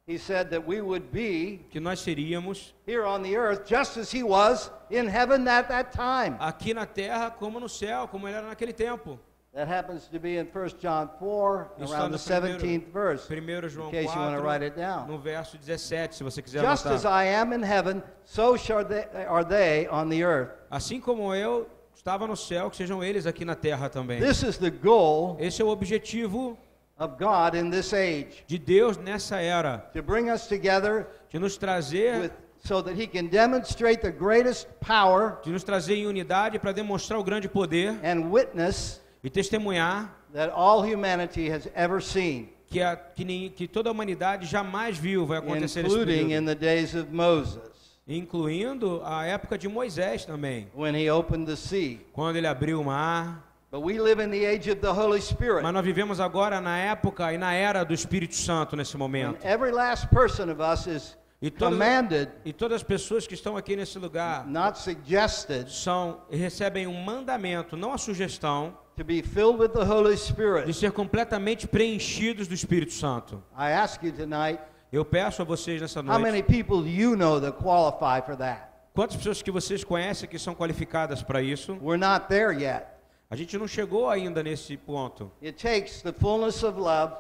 he 0.08 0.18
said 0.18 0.50
that 0.50 0.66
we 0.66 0.80
would 0.82 1.12
be 1.12 1.60
que 1.70 1.82
nós 1.82 2.00
seríamos 2.00 2.72
here 2.88 3.06
on 3.06 3.22
the 3.22 3.36
earth 3.36 3.68
just 3.68 3.98
as 3.98 4.10
he 4.12 4.24
was 4.24 4.72
in 4.90 5.08
heaven 5.08 5.46
at 5.48 5.68
that 5.68 5.92
time. 5.92 6.38
aqui 6.40 6.74
na 6.74 6.86
terra 6.86 7.32
como 7.38 7.60
no 7.60 7.68
céu, 7.68 8.08
como 8.10 8.28
ele 8.30 8.38
era 8.38 8.48
naquele 8.48 8.72
tempo. 8.74 9.20
That 9.54 9.68
happens 9.68 10.08
to 10.08 10.20
be 10.20 10.38
in 10.38 10.46
1 10.46 10.80
John 10.80 11.10
4, 11.20 11.72
Isso 11.82 11.92
around 11.94 12.12
the 12.12 12.18
está 12.18 12.40
no 12.42 12.58
17th 12.58 12.88
verse. 12.94 13.28
1 13.30 13.70
João 13.70 13.88
In 13.88 13.92
case 13.92 14.16
you 14.16 14.22
wanna 14.22 14.40
write 14.42 14.64
it 14.64 14.76
4, 14.76 14.82
down. 14.82 15.08
no 15.10 15.18
verso 15.18 15.58
17, 15.58 16.16
se 16.16 16.24
você 16.24 16.42
quiser 16.42 16.62
Just 16.62 16.86
as 16.86 17.04
anotar. 17.04 17.12
I 17.12 17.26
am 17.26 17.52
in 17.52 17.62
heaven, 17.62 18.02
so 18.24 18.56
shall 18.56 18.86
they, 18.86 19.04
are 19.28 19.44
they 19.44 19.86
on 19.88 20.08
the 20.08 20.24
earth. 20.24 20.52
Assim 20.72 21.02
como 21.02 21.36
eu 21.36 21.68
estava 22.00 22.26
no 22.26 22.36
céu, 22.38 22.70
que 22.70 22.78
sejam 22.78 23.04
eles 23.04 23.28
aqui 23.28 23.44
na 23.44 23.56
terra 23.56 23.90
também. 23.90 24.22
This 24.22 24.42
is 24.42 24.58
the 24.58 24.70
goal 24.70 25.36
Esse 25.38 25.62
é 25.62 25.66
o 25.66 25.68
objetivo 25.68 26.58
of 26.98 27.16
God 27.20 27.56
in 27.56 27.70
this 27.70 27.94
age. 27.94 28.46
de 28.48 28.58
Deus 28.58 28.96
nessa 28.98 29.42
era, 29.42 29.80
to 29.94 30.02
bring 30.02 30.32
us 30.32 30.48
together 30.48 31.08
de 31.30 31.38
nos 31.38 31.58
trazer, 31.58 32.22
with, 32.22 32.32
so 32.64 32.82
that 32.82 32.98
He 32.98 33.06
can 33.06 33.28
demonstrate 33.28 34.02
the 34.02 34.12
greatest 34.12 34.68
power 34.80 35.40
de 35.44 35.52
nos 35.52 35.64
trazer 35.66 35.96
em 35.96 36.08
unidade 36.08 36.58
para 36.58 36.72
demonstrar 36.72 37.20
o 37.20 37.24
grande 37.24 37.50
poder 37.50 38.00
and 38.02 38.30
witness 38.32 39.02
e 39.22 39.30
testemunhar 39.30 40.10
that 40.34 40.54
all 40.56 40.82
humanity 40.82 41.50
has 41.52 41.68
ever 41.76 42.02
seen, 42.02 42.48
que, 42.68 42.82
a, 42.82 42.96
que, 42.96 43.26
nem- 43.26 43.50
que 43.50 43.68
toda 43.68 43.90
a 43.90 43.92
humanidade 43.92 44.46
jamais 44.46 44.98
viu 44.98 45.26
vai 45.26 45.40
acontecer 45.40 45.82
including 45.86 46.32
in 46.32 46.46
the 46.46 46.56
days 46.56 46.96
of 46.96 47.12
Moses 47.12 47.60
incluindo 48.10 49.02
a 49.06 49.26
época 49.26 49.58
de 49.58 49.68
Moisés 49.70 50.26
também, 50.26 50.68
when 50.76 50.96
he 50.96 51.10
opened 51.12 51.46
the 51.46 51.56
sea. 51.56 52.00
quando 52.14 52.36
ele 52.38 52.48
abriu 52.48 52.82
o 52.82 52.84
mar. 52.84 53.46
But 53.72 53.84
we 53.84 54.00
live 54.00 54.20
in 54.20 54.32
the 54.32 54.48
age 54.48 54.68
of 54.72 54.82
the 54.82 54.92
Holy 54.92 55.22
Spirit. 55.22 55.62
Mas 55.62 55.72
nós 55.74 55.86
vivemos 55.86 56.20
agora 56.20 56.60
na 56.60 56.76
época 56.80 57.32
e 57.32 57.38
na 57.38 57.54
era 57.54 57.84
do 57.84 57.94
Espírito 57.94 58.34
Santo 58.36 58.76
nesse 58.76 58.96
And 58.96 59.00
momento. 59.00 59.46
every 59.46 59.72
last 59.72 60.08
person 60.08 60.50
of 60.52 60.60
us 60.60 60.88
is 60.88 61.18
E 61.42 61.50
todas, 61.50 61.78
e 62.44 62.52
todas 62.52 62.78
as 62.78 62.84
pessoas 62.84 63.26
que 63.26 63.34
estão 63.34 63.56
aqui 63.56 63.74
nesse 63.76 63.98
lugar 63.98 64.46
são 65.68 66.22
recebem 66.30 66.86
um 66.86 67.02
mandamento, 67.02 67.78
não 67.78 67.94
a 67.94 67.98
sugestão, 67.98 68.78
to 68.98 69.06
be 69.06 69.22
filled 69.22 69.58
with 69.58 69.70
the 69.70 69.86
Holy 69.86 70.16
de 70.16 70.20
Spirit. 70.22 70.74
ser 70.74 70.92
completamente 70.92 71.66
preenchidos 71.66 72.46
do 72.48 72.54
Espírito 72.54 72.92
Santo. 72.92 73.42
Eu 74.92 75.06
peço 75.06 75.42
a 75.42 75.46
vocês 75.46 75.80
nessa 75.80 76.00
how 76.00 76.20
many 76.20 76.42
noite, 76.42 76.48
people 76.48 76.82
do 76.82 76.90
you 76.90 77.16
know 77.16 77.40
that 77.40 77.58
qualify 77.58 78.26
for 78.26 78.36
that? 78.38 78.70
quantas 78.94 79.16
pessoas 79.18 79.42
que 79.42 79.52
vocês 79.52 79.84
conhecem 79.84 80.28
que 80.28 80.40
são 80.40 80.56
qualificadas 80.56 81.22
para 81.22 81.42
isso? 81.42 81.78
We're 81.82 81.98
not 82.00 82.28
there 82.28 82.52
yet. 82.52 82.86
A 83.30 83.36
gente 83.36 83.56
não 83.58 83.68
chegou 83.68 84.10
ainda 84.10 84.42
nesse 84.42 84.76
ponto. 84.76 85.32
It 85.44 85.62
takes 85.62 86.02
the 86.02 86.12
fullness 86.12 86.64
of 86.64 86.80
love, 86.80 87.14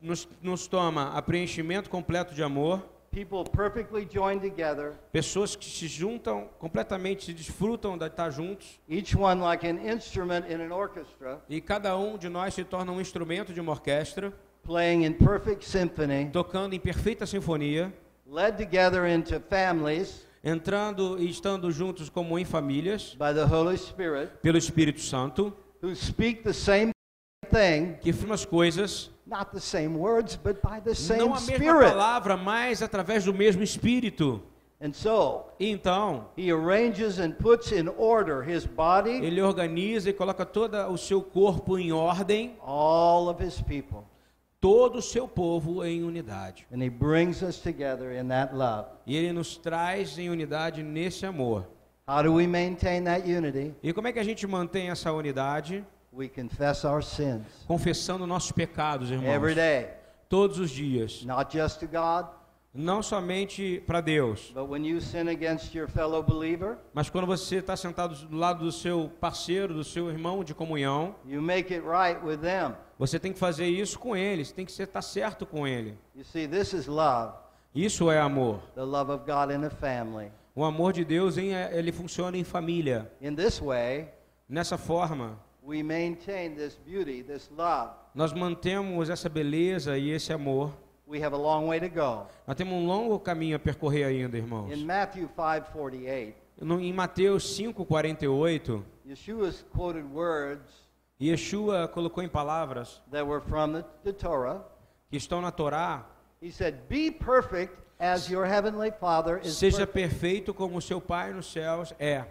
Nos, 0.00 0.28
nos 0.42 0.66
toma 0.66 1.16
a 1.16 1.22
preenchimento 1.22 1.88
completo 1.88 2.34
de 2.34 2.42
amor, 2.42 2.82
people 3.10 3.42
perfectly 3.50 4.06
joined 4.12 4.42
together, 4.42 4.92
pessoas 5.10 5.56
que 5.56 5.64
se 5.64 5.88
juntam 5.88 6.50
completamente, 6.58 7.24
se 7.24 7.32
desfrutam 7.32 7.96
de 7.96 8.04
estar 8.04 8.30
juntos, 8.30 8.78
each 8.86 9.16
one 9.16 9.40
like 9.40 9.66
an 9.66 9.78
instrument 9.90 10.44
in 10.46 10.60
an 10.60 10.74
orchestra, 10.74 11.40
e 11.48 11.58
cada 11.58 11.96
um 11.96 12.18
de 12.18 12.28
nós 12.28 12.52
se 12.52 12.64
torna 12.64 12.92
um 12.92 13.00
instrumento 13.00 13.54
de 13.54 13.60
uma 13.62 13.72
orquestra, 13.72 14.30
playing 14.64 15.04
in 15.04 15.12
perfect 15.14 15.64
symphony, 15.64 16.30
tocando 16.32 16.74
em 16.74 16.80
perfeita 16.80 17.26
sinfonia, 17.26 17.92
led 18.26 18.56
together 18.56 19.06
into 19.06 19.38
families 19.48 20.24
entrando 20.42 21.18
e 21.18 21.28
estando 21.30 21.70
juntos 21.70 22.08
como 22.10 22.38
em 22.38 22.44
famílias, 22.44 23.14
by 23.18 23.32
the 23.34 23.44
Holy 23.44 23.76
Spirit, 23.78 24.30
pelo 24.42 24.58
Espírito 24.58 25.00
Santo, 25.00 25.52
who 25.82 25.94
speak 25.94 26.42
the 26.42 26.52
same 26.52 26.90
thing, 27.50 27.96
que 28.00 28.10
afirma 28.10 28.34
as 28.34 28.44
coisas, 28.44 29.10
not 29.26 29.50
the 29.52 29.60
same 29.60 29.96
words, 29.96 30.36
but 30.36 30.60
by 30.62 30.80
the 30.82 30.94
same 30.94 31.18
não 31.20 31.34
a 31.34 31.40
mesma 31.40 31.54
Spirit. 31.56 31.90
palavra, 31.90 32.36
mas 32.36 32.82
através 32.82 33.24
do 33.24 33.32
mesmo 33.32 33.62
Espírito. 33.62 34.42
And 34.80 34.92
so, 34.92 35.46
Então, 35.58 36.26
he 36.36 36.50
arranges 36.50 37.18
and 37.18 37.30
puts 37.32 37.72
in 37.72 37.88
order 37.96 38.42
his 38.46 38.66
body, 38.66 39.24
ele 39.24 39.40
organiza 39.40 40.10
e 40.10 40.12
coloca 40.12 40.44
todo 40.44 40.76
o 40.90 40.98
seu 40.98 41.22
corpo 41.22 41.78
em 41.78 41.90
ordem, 41.90 42.54
all 42.60 43.28
of 43.30 43.42
his 43.42 43.62
people, 43.62 44.04
todo 44.64 44.96
o 44.96 45.02
seu 45.02 45.28
povo 45.28 45.84
em 45.84 46.02
unidade. 46.02 46.66
and 46.72 46.82
he 46.82 46.88
brings 46.88 47.42
us 47.42 47.58
together 47.60 48.12
in 48.18 48.28
that 48.28 48.54
love. 48.56 48.88
E 49.06 49.14
ele 49.14 49.30
nos 49.30 49.58
traz 49.58 50.18
em 50.18 50.30
unidade 50.30 50.82
nesse 50.82 51.26
amor. 51.26 51.66
How 52.08 52.22
do 52.22 52.32
we 52.32 52.46
maintain 52.46 53.04
that 53.04 53.28
unity? 53.30 53.74
E 53.82 53.92
como 53.92 54.08
é 54.08 54.12
que 54.12 54.18
a 54.18 54.22
gente 54.24 54.46
mantém 54.46 54.88
essa 54.88 55.12
unidade? 55.12 55.84
We 56.10 56.28
confess 56.28 56.82
our 56.84 57.02
sins 57.02 57.42
Confessando 57.66 58.26
nossos 58.26 58.52
pecados, 58.52 59.10
irmãos. 59.10 59.28
every 59.34 59.54
day, 59.54 59.88
Todos 60.30 60.58
os 60.58 60.70
dias. 60.70 61.22
not 61.26 61.54
just 61.54 61.80
to 61.80 61.86
God, 61.86 62.26
Não 62.74 63.04
somente 63.04 63.80
para 63.86 64.00
Deus, 64.00 64.50
but 64.52 64.68
when 64.68 64.84
you 64.84 65.00
sin 65.00 65.28
against 65.28 65.72
your 65.76 65.88
fellow 65.88 66.20
believer, 66.20 66.76
mas 66.92 67.08
quando 67.08 67.24
você 67.24 67.56
está 67.58 67.76
sentado 67.76 68.16
do 68.26 68.36
lado 68.36 68.64
do 68.64 68.72
seu 68.72 69.12
parceiro, 69.20 69.72
do 69.72 69.84
seu 69.84 70.10
irmão 70.10 70.42
de 70.42 70.52
comunhão, 70.52 71.14
you 71.24 71.40
make 71.40 71.72
it 71.72 71.86
right 71.86 72.20
with 72.26 72.38
them. 72.38 72.74
você 72.98 73.20
tem 73.20 73.32
que 73.32 73.38
fazer 73.38 73.68
isso 73.68 73.96
com 73.96 74.16
ele, 74.16 74.44
você 74.44 74.52
tem 74.52 74.66
que 74.66 74.72
estar 74.72 75.02
certo 75.02 75.46
com 75.46 75.68
ele. 75.68 75.96
See, 76.24 76.48
this 76.48 76.72
is 76.72 76.88
love, 76.88 77.34
Isso 77.72 78.10
é 78.10 78.18
amor. 78.18 78.60
the 78.74 78.82
love 78.82 79.12
of 79.12 79.24
God 79.24 79.52
in 79.52 79.64
a 79.64 79.70
family. 79.70 80.32
O 80.52 80.64
amor 80.64 80.92
de 80.92 81.04
Deus 81.04 81.38
em, 81.38 81.52
ele 81.54 81.92
funciona 81.92 82.36
em 82.36 82.42
família. 82.42 83.08
Way, 83.62 84.08
Nessa 84.48 84.76
forma, 84.76 85.38
this 85.64 86.76
beauty, 86.84 87.22
this 87.22 87.48
nós 88.14 88.32
mantemos 88.32 89.08
essa 89.08 89.28
beleza 89.28 89.96
e 89.96 90.10
esse 90.10 90.32
amor. 90.32 90.72
We 91.06 91.20
have 91.22 91.34
a 91.34 91.38
long 91.38 91.66
way 91.68 91.78
to 91.80 91.88
go. 91.88 92.26
Nós 92.46 92.56
temos 92.56 92.72
um 92.74 92.86
longo 92.86 93.18
caminho 93.18 93.56
a 93.56 93.58
percorrer 93.58 94.04
ainda, 94.04 94.38
irmãos. 94.38 94.72
In 94.72 94.84
Matthew 94.86 95.28
5:48, 95.36 96.34
No- 96.60 96.80
Em 96.80 96.92
Mateus 96.92 97.44
5:48, 97.58 98.82
Yeshua's 99.06 99.64
quoted 99.74 100.04
words 100.12 100.84
Yeshua 101.20 101.88
colocou 101.88 102.22
em 102.22 102.28
palavras 102.28 103.00
that 103.10 103.24
were 103.26 103.40
from 103.40 103.72
the, 103.74 103.84
the 104.02 104.12
Torah. 104.12 104.64
que 105.10 105.16
estão 105.18 105.40
na 105.40 105.52
Torá: 105.52 106.04
He 106.42 106.50
said, 106.50 106.74
"Be 106.88 107.10
perfect 107.10 107.74
as 107.98 108.28
your 108.30 108.44
heavenly 108.46 108.90
Father 108.90 109.38
is 109.44 109.56
"Seja 109.56 109.86
perfect." 109.86 109.92
perfeito 110.18 110.54
como 110.54 110.78
o 110.78 110.82
seu 110.82 111.00
Pai 111.00 111.32
nos 111.32 111.46
céus 111.52 111.94
é". 111.98 112.24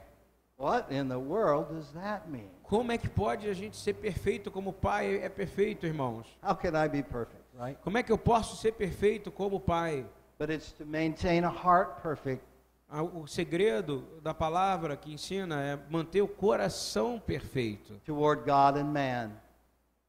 What 0.58 0.94
in 0.94 1.08
the 1.10 1.18
world 1.18 1.74
does 1.74 1.92
that 1.94 2.28
mean? 2.30 2.50
Como 2.64 2.92
é 2.92 2.98
que 2.98 3.08
pode 3.10 3.48
a 3.50 3.54
gente 3.54 3.76
ser 3.78 3.94
perfeito 3.94 4.50
como 4.52 4.70
o 4.72 4.74
Pai 4.74 5.18
é 5.18 5.30
perfeito, 5.30 5.86
irmãos? 5.86 6.26
How 6.44 6.56
can 6.56 6.70
I 6.76 6.88
be 6.90 7.04
perfect, 7.04 7.43
right? 7.60 7.78
Como 7.82 7.98
é 7.98 8.04
que 8.04 8.12
eu 8.12 8.18
posso 8.18 8.56
ser 8.58 8.74
perfeito 8.74 9.32
como 9.32 9.58
o 9.58 9.60
Pai? 9.60 10.06
But 10.40 10.50
it's 10.50 10.72
to 10.74 10.86
maintain 10.86 11.44
a 11.46 11.50
heart 11.52 12.02
perfect 12.02 12.44
Ah, 12.90 13.02
O 13.02 13.26
segredo 13.28 14.06
da 14.22 14.34
palavra 14.34 14.96
que 14.96 15.12
ensina 15.14 15.62
é 15.62 15.80
manter 15.90 16.22
o 16.22 16.28
coração 16.28 17.20
perfeito 17.20 18.00
toward 18.06 18.42
God 18.44 18.78
and 18.78 18.92
man. 18.92 19.32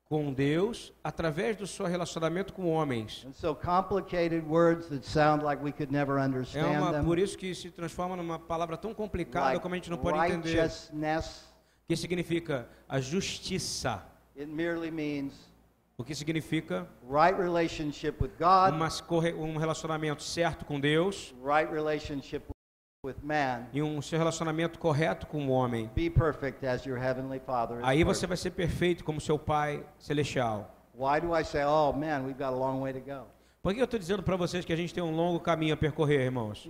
com 0.06 0.32
Deus 0.34 0.92
através 1.02 1.56
do 1.56 1.66
seu 1.66 1.86
relacionamento 1.86 2.52
com 2.52 2.66
homens. 2.70 3.24
And 3.26 3.32
so 3.32 3.54
complicated 3.54 4.44
words 4.46 4.88
that 4.88 5.06
sound 5.06 5.42
like 5.42 5.62
we 5.64 5.72
could 5.72 5.90
never 5.90 6.18
É 6.18 6.24
understand 6.26 6.78
uma, 6.78 7.02
por 7.02 7.18
isso 7.18 7.38
que 7.38 7.54
se 7.54 7.70
transforma 7.70 8.14
numa 8.16 8.38
palavra 8.38 8.76
tão 8.76 8.92
complicada 8.92 9.46
like 9.52 9.60
como 9.62 9.74
a 9.74 9.78
gente 9.78 9.90
não 9.90 9.96
pode 9.96 10.18
entender. 10.30 10.70
que 11.88 11.96
significa 11.96 12.68
a 12.88 13.00
justiça, 13.00 14.02
it 14.36 14.46
merely 14.50 14.90
means 14.90 15.32
o 15.96 16.04
que 16.04 16.14
significa 16.14 16.86
right 17.08 17.38
relationship 17.40 18.14
with 18.20 18.32
God, 18.38 18.74
um 19.36 19.56
relacionamento 19.56 20.22
certo 20.22 20.64
com 20.64 20.80
Deus 20.80 21.34
right 21.42 21.72
relationship 21.72 22.42
with 23.04 23.16
man. 23.22 23.66
e 23.72 23.82
um 23.82 24.00
seu 24.02 24.18
relacionamento 24.18 24.78
correto 24.78 25.26
com 25.26 25.46
o 25.46 25.50
homem. 25.50 25.90
Be 25.94 26.10
perfect 26.10 26.66
as 26.66 26.84
your 26.84 26.98
heavenly 26.98 27.38
Father 27.38 27.78
is 27.78 27.84
Aí 27.84 28.02
você 28.02 28.26
perfect. 28.26 28.28
vai 28.28 28.36
ser 28.36 28.50
perfeito 28.50 29.04
como 29.04 29.20
seu 29.20 29.38
Pai 29.38 29.84
celestial. 29.98 30.70
Why 30.96 31.20
do 31.20 31.36
I 31.36 31.44
say, 31.44 31.64
oh 31.64 31.92
man, 31.92 32.24
we've 32.24 32.38
got 32.38 32.52
a 32.52 32.56
long 32.56 32.80
way 32.80 32.92
to 32.92 33.00
go? 33.00 33.26
Por 33.62 33.72
que 33.72 33.80
eu 33.80 33.84
estou 33.84 33.98
dizendo 33.98 34.22
para 34.22 34.36
vocês 34.36 34.64
que 34.64 34.72
a 34.72 34.76
gente 34.76 34.92
tem 34.92 35.02
um 35.02 35.14
longo 35.14 35.40
caminho 35.40 35.74
a 35.74 35.76
percorrer, 35.76 36.20
irmãos? 36.20 36.66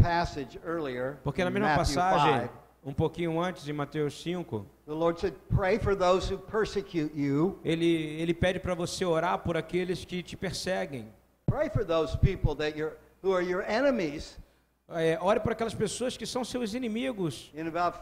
Passage 0.00 0.60
earlier, 0.64 1.16
Porque 1.24 1.42
na 1.42 1.50
mesma 1.50 1.68
Matthew 1.76 1.94
passagem, 1.96 2.40
5, 2.42 2.52
um 2.84 2.92
pouquinho 2.92 3.40
antes 3.40 3.64
de 3.64 3.72
Mateus 3.72 4.20
5, 4.22 4.64
the 4.86 4.94
Lord 4.94 5.20
said, 5.20 5.34
pray 5.54 5.78
for 5.78 5.94
those 5.94 6.32
who 6.32 6.38
persecute 6.38 7.12
you. 7.14 7.58
ele, 7.64 8.20
ele 8.20 8.32
pede 8.32 8.58
para 8.58 8.74
você 8.74 9.04
orar 9.04 9.38
por 9.38 9.56
aqueles 9.56 10.04
que 10.04 10.22
te 10.22 10.36
perseguem. 10.36 11.06
Pray 11.46 11.68
for 11.68 11.84
those 11.84 12.16
people 12.16 12.54
that 12.54 12.76
you're, 12.76 12.96
who 13.22 13.34
are 13.34 13.42
your 13.42 13.62
enemies. 13.62 14.38
É, 14.90 15.18
ore 15.20 15.40
por 15.40 15.52
aquelas 15.52 15.74
pessoas 15.74 16.16
que 16.16 16.24
são 16.26 16.44
seus 16.44 16.72
inimigos. 16.72 17.50
In 17.54 17.66
about 17.66 17.98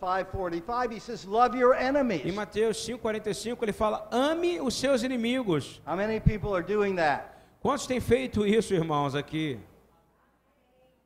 545, 0.00 0.92
he 0.92 1.00
says, 1.00 1.24
love 1.24 1.56
your 1.56 1.74
Em 1.74 1.86
enemies. 1.86 2.34
Mateus 2.34 2.78
5,45 2.78 3.62
ele 3.62 3.72
fala: 3.72 4.08
ame 4.10 4.60
os 4.60 4.74
seus 4.74 5.02
inimigos. 5.02 5.80
How 5.86 5.96
many 5.96 6.18
people 6.20 6.54
are 6.54 6.64
doing 6.64 6.96
that? 6.96 7.36
Quantos 7.60 7.86
têm 7.86 8.00
feito 8.00 8.46
isso, 8.46 8.74
irmãos, 8.74 9.14
aqui? 9.14 9.58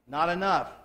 Not 0.07 0.31
enough. 0.31 0.80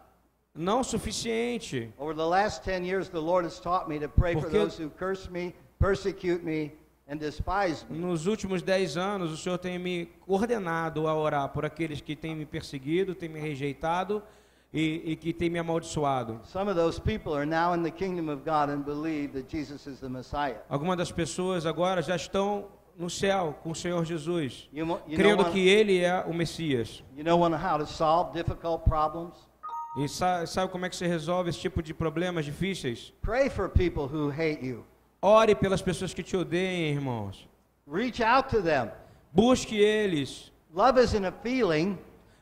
Não 0.55 0.83
suficiente. 0.83 1.93
Over 1.97 2.15
the 2.15 2.25
last 2.25 2.63
10 2.63 2.85
years, 2.85 3.09
the 3.09 3.19
Lord 3.19 3.45
has 3.45 3.59
taught 3.59 3.89
me 3.89 3.99
to 3.99 4.07
pray 4.07 4.33
for 4.33 4.43
Porque- 4.43 4.57
those 4.57 4.81
who 4.81 4.89
curse 4.89 5.29
me, 5.29 5.53
persecute 5.77 6.43
me, 6.43 6.71
and 7.07 7.17
despise 7.17 7.85
me. 7.89 7.99
Nos 7.99 8.25
últimos 8.25 8.61
10 8.61 8.97
anos, 8.97 9.31
o 9.31 9.37
Senhor 9.37 9.57
tem 9.57 9.77
me 9.77 10.09
ordenado 10.25 11.07
a 11.07 11.13
orar 11.15 11.49
por 11.49 11.65
aqueles 11.65 12.01
que 12.01 12.15
têm 12.15 12.35
me 12.35 12.45
perseguido, 12.45 13.13
têm 13.13 13.29
me 13.29 13.39
rejeitado 13.39 14.23
e, 14.73 15.11
e 15.11 15.15
que 15.15 15.33
têm 15.33 15.49
me 15.49 15.59
amaldiçoado. 15.59 16.39
Some 16.45 16.69
of 16.69 16.79
those 16.79 16.99
people 16.99 17.33
are 17.33 17.45
now 17.45 17.73
in 17.75 17.83
the 17.83 17.91
kingdom 17.91 18.29
of 18.29 18.43
God 18.43 18.69
and 18.69 18.83
believe 18.83 19.33
that 19.33 19.49
Jesus 19.49 19.85
is 19.85 19.99
the 19.99 20.09
Messiah. 20.09 20.57
Algumas 20.69 20.97
das 20.97 21.11
pessoas 21.11 21.65
agora 21.65 22.01
já 22.01 22.15
estão 22.15 22.67
no 22.97 23.09
céu 23.09 23.59
com 23.61 23.71
o 23.71 23.75
Senhor 23.75 24.03
Jesus, 24.05 24.69
You, 24.71 24.87
you, 25.07 25.17
crendo 25.17 25.45
que 25.51 25.67
Ele 25.67 25.99
é 25.99 26.23
o 26.25 26.33
Messias. 26.33 27.03
you 27.15 27.23
know 27.23 27.37
how 27.37 27.77
to 27.77 27.85
solve 27.85 28.33
difficult 28.33 28.83
problems? 28.85 29.33
E 29.97 30.07
sa- 30.09 30.45
sabe 30.45 30.71
como 30.71 30.85
é 30.85 30.89
que 30.89 30.95
se 30.95 31.07
resolve 31.07 31.49
esse 31.49 31.59
tipo 31.59 31.81
de 31.81 31.93
problemas 31.93 32.43
difíceis? 32.45 33.13
Pray 33.21 33.49
for 33.49 33.69
people 33.69 34.03
who 34.05 34.29
hate 34.29 34.63
you. 34.65 34.83
Ore 35.21 35.55
pelas 35.55 35.81
pessoas 35.81 36.13
que 36.13 36.21
te 36.21 36.35
odeiam, 36.35 36.93
irmãos. 36.93 37.47
Reach 37.87 38.21
out 38.21 38.49
to 38.49 38.61
them. 38.61 38.91
Busque 39.31 39.75
eles. 39.77 40.51
Love 40.73 40.99
isn't 41.01 41.25
a 41.25 41.31
feeling, 41.31 41.97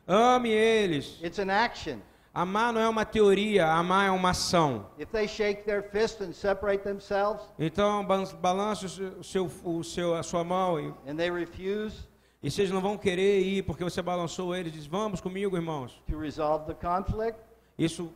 Ame 0.07 0.49
eles. 0.49 1.19
it's 1.23 1.37
an 1.39 1.49
action. 1.51 1.99
Amar 2.33 2.73
não 2.73 2.81
é 2.81 2.89
uma 2.89 3.05
teoria, 3.05 3.67
amar 3.71 4.07
é 4.07 4.11
uma 4.11 4.31
ação. 4.31 4.87
If 4.97 5.09
they 5.11 5.27
shake 5.27 5.63
their 5.65 5.83
fist 5.83 6.19
and 6.21 6.33
separate 6.33 6.83
themselves 6.83 7.43
Então, 7.59 8.03
balance 8.41 8.83
o 8.85 9.23
seu, 9.23 9.51
o 9.63 9.83
seu, 9.83 10.15
a 10.15 10.23
sua 10.23 10.43
mão 10.43 10.79
e, 10.79 10.91
and 11.07 11.15
they 11.15 11.29
refuse 11.29 12.07
e 12.43 12.51
vocês 12.51 12.69
não 12.69 12.81
vão 12.81 12.97
querer 12.97 13.39
ir 13.41 13.63
porque 13.63 13.83
você 13.83 14.01
balançou 14.01 14.53
eles. 14.55 14.71
Diz, 14.73 14.85
vamos 14.85 15.21
comigo, 15.21 15.55
irmãos. 15.55 16.01
to 16.07 16.19
resolve 16.19 16.65
the 16.65 16.73
conflict, 16.73 17.39
Isso 17.77 18.11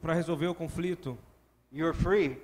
para 0.00 0.14
resolver 0.14 0.46
o 0.46 0.54
conflito. 0.54 1.18
you're 1.72 1.92
free. 1.96 2.40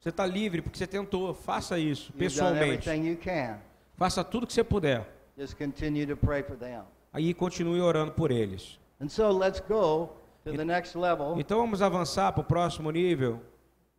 Você 0.00 0.08
está 0.08 0.24
livre 0.24 0.62
porque 0.62 0.78
você 0.78 0.86
tentou. 0.86 1.32
Faça 1.34 1.78
isso, 1.78 2.12
You've 2.12 2.18
done 2.18 2.28
pessoalmente. 2.28 2.88
everything 2.88 3.08
you 3.10 3.16
can. 3.22 3.58
Faça 3.96 4.24
tudo 4.24 4.46
que 4.46 4.52
você 4.52 4.64
puder. 4.64 5.06
Just 5.38 5.56
continue 5.56 6.06
to 6.06 6.16
pray 6.16 6.42
for 6.42 6.56
them. 6.56 6.82
Aí 7.12 7.32
continue 7.34 7.80
orando 7.80 8.12
por 8.12 8.30
eles. 8.30 8.78
And 9.00 9.08
so 9.08 9.30
let's 9.36 9.60
go 9.60 10.10
to 10.44 10.52
the 10.56 10.64
next 10.64 10.96
level. 10.96 11.38
Então 11.38 11.58
vamos 11.58 11.82
avançar 11.82 12.32
para 12.32 12.40
o 12.40 12.44
próximo 12.44 12.90
nível 12.90 13.40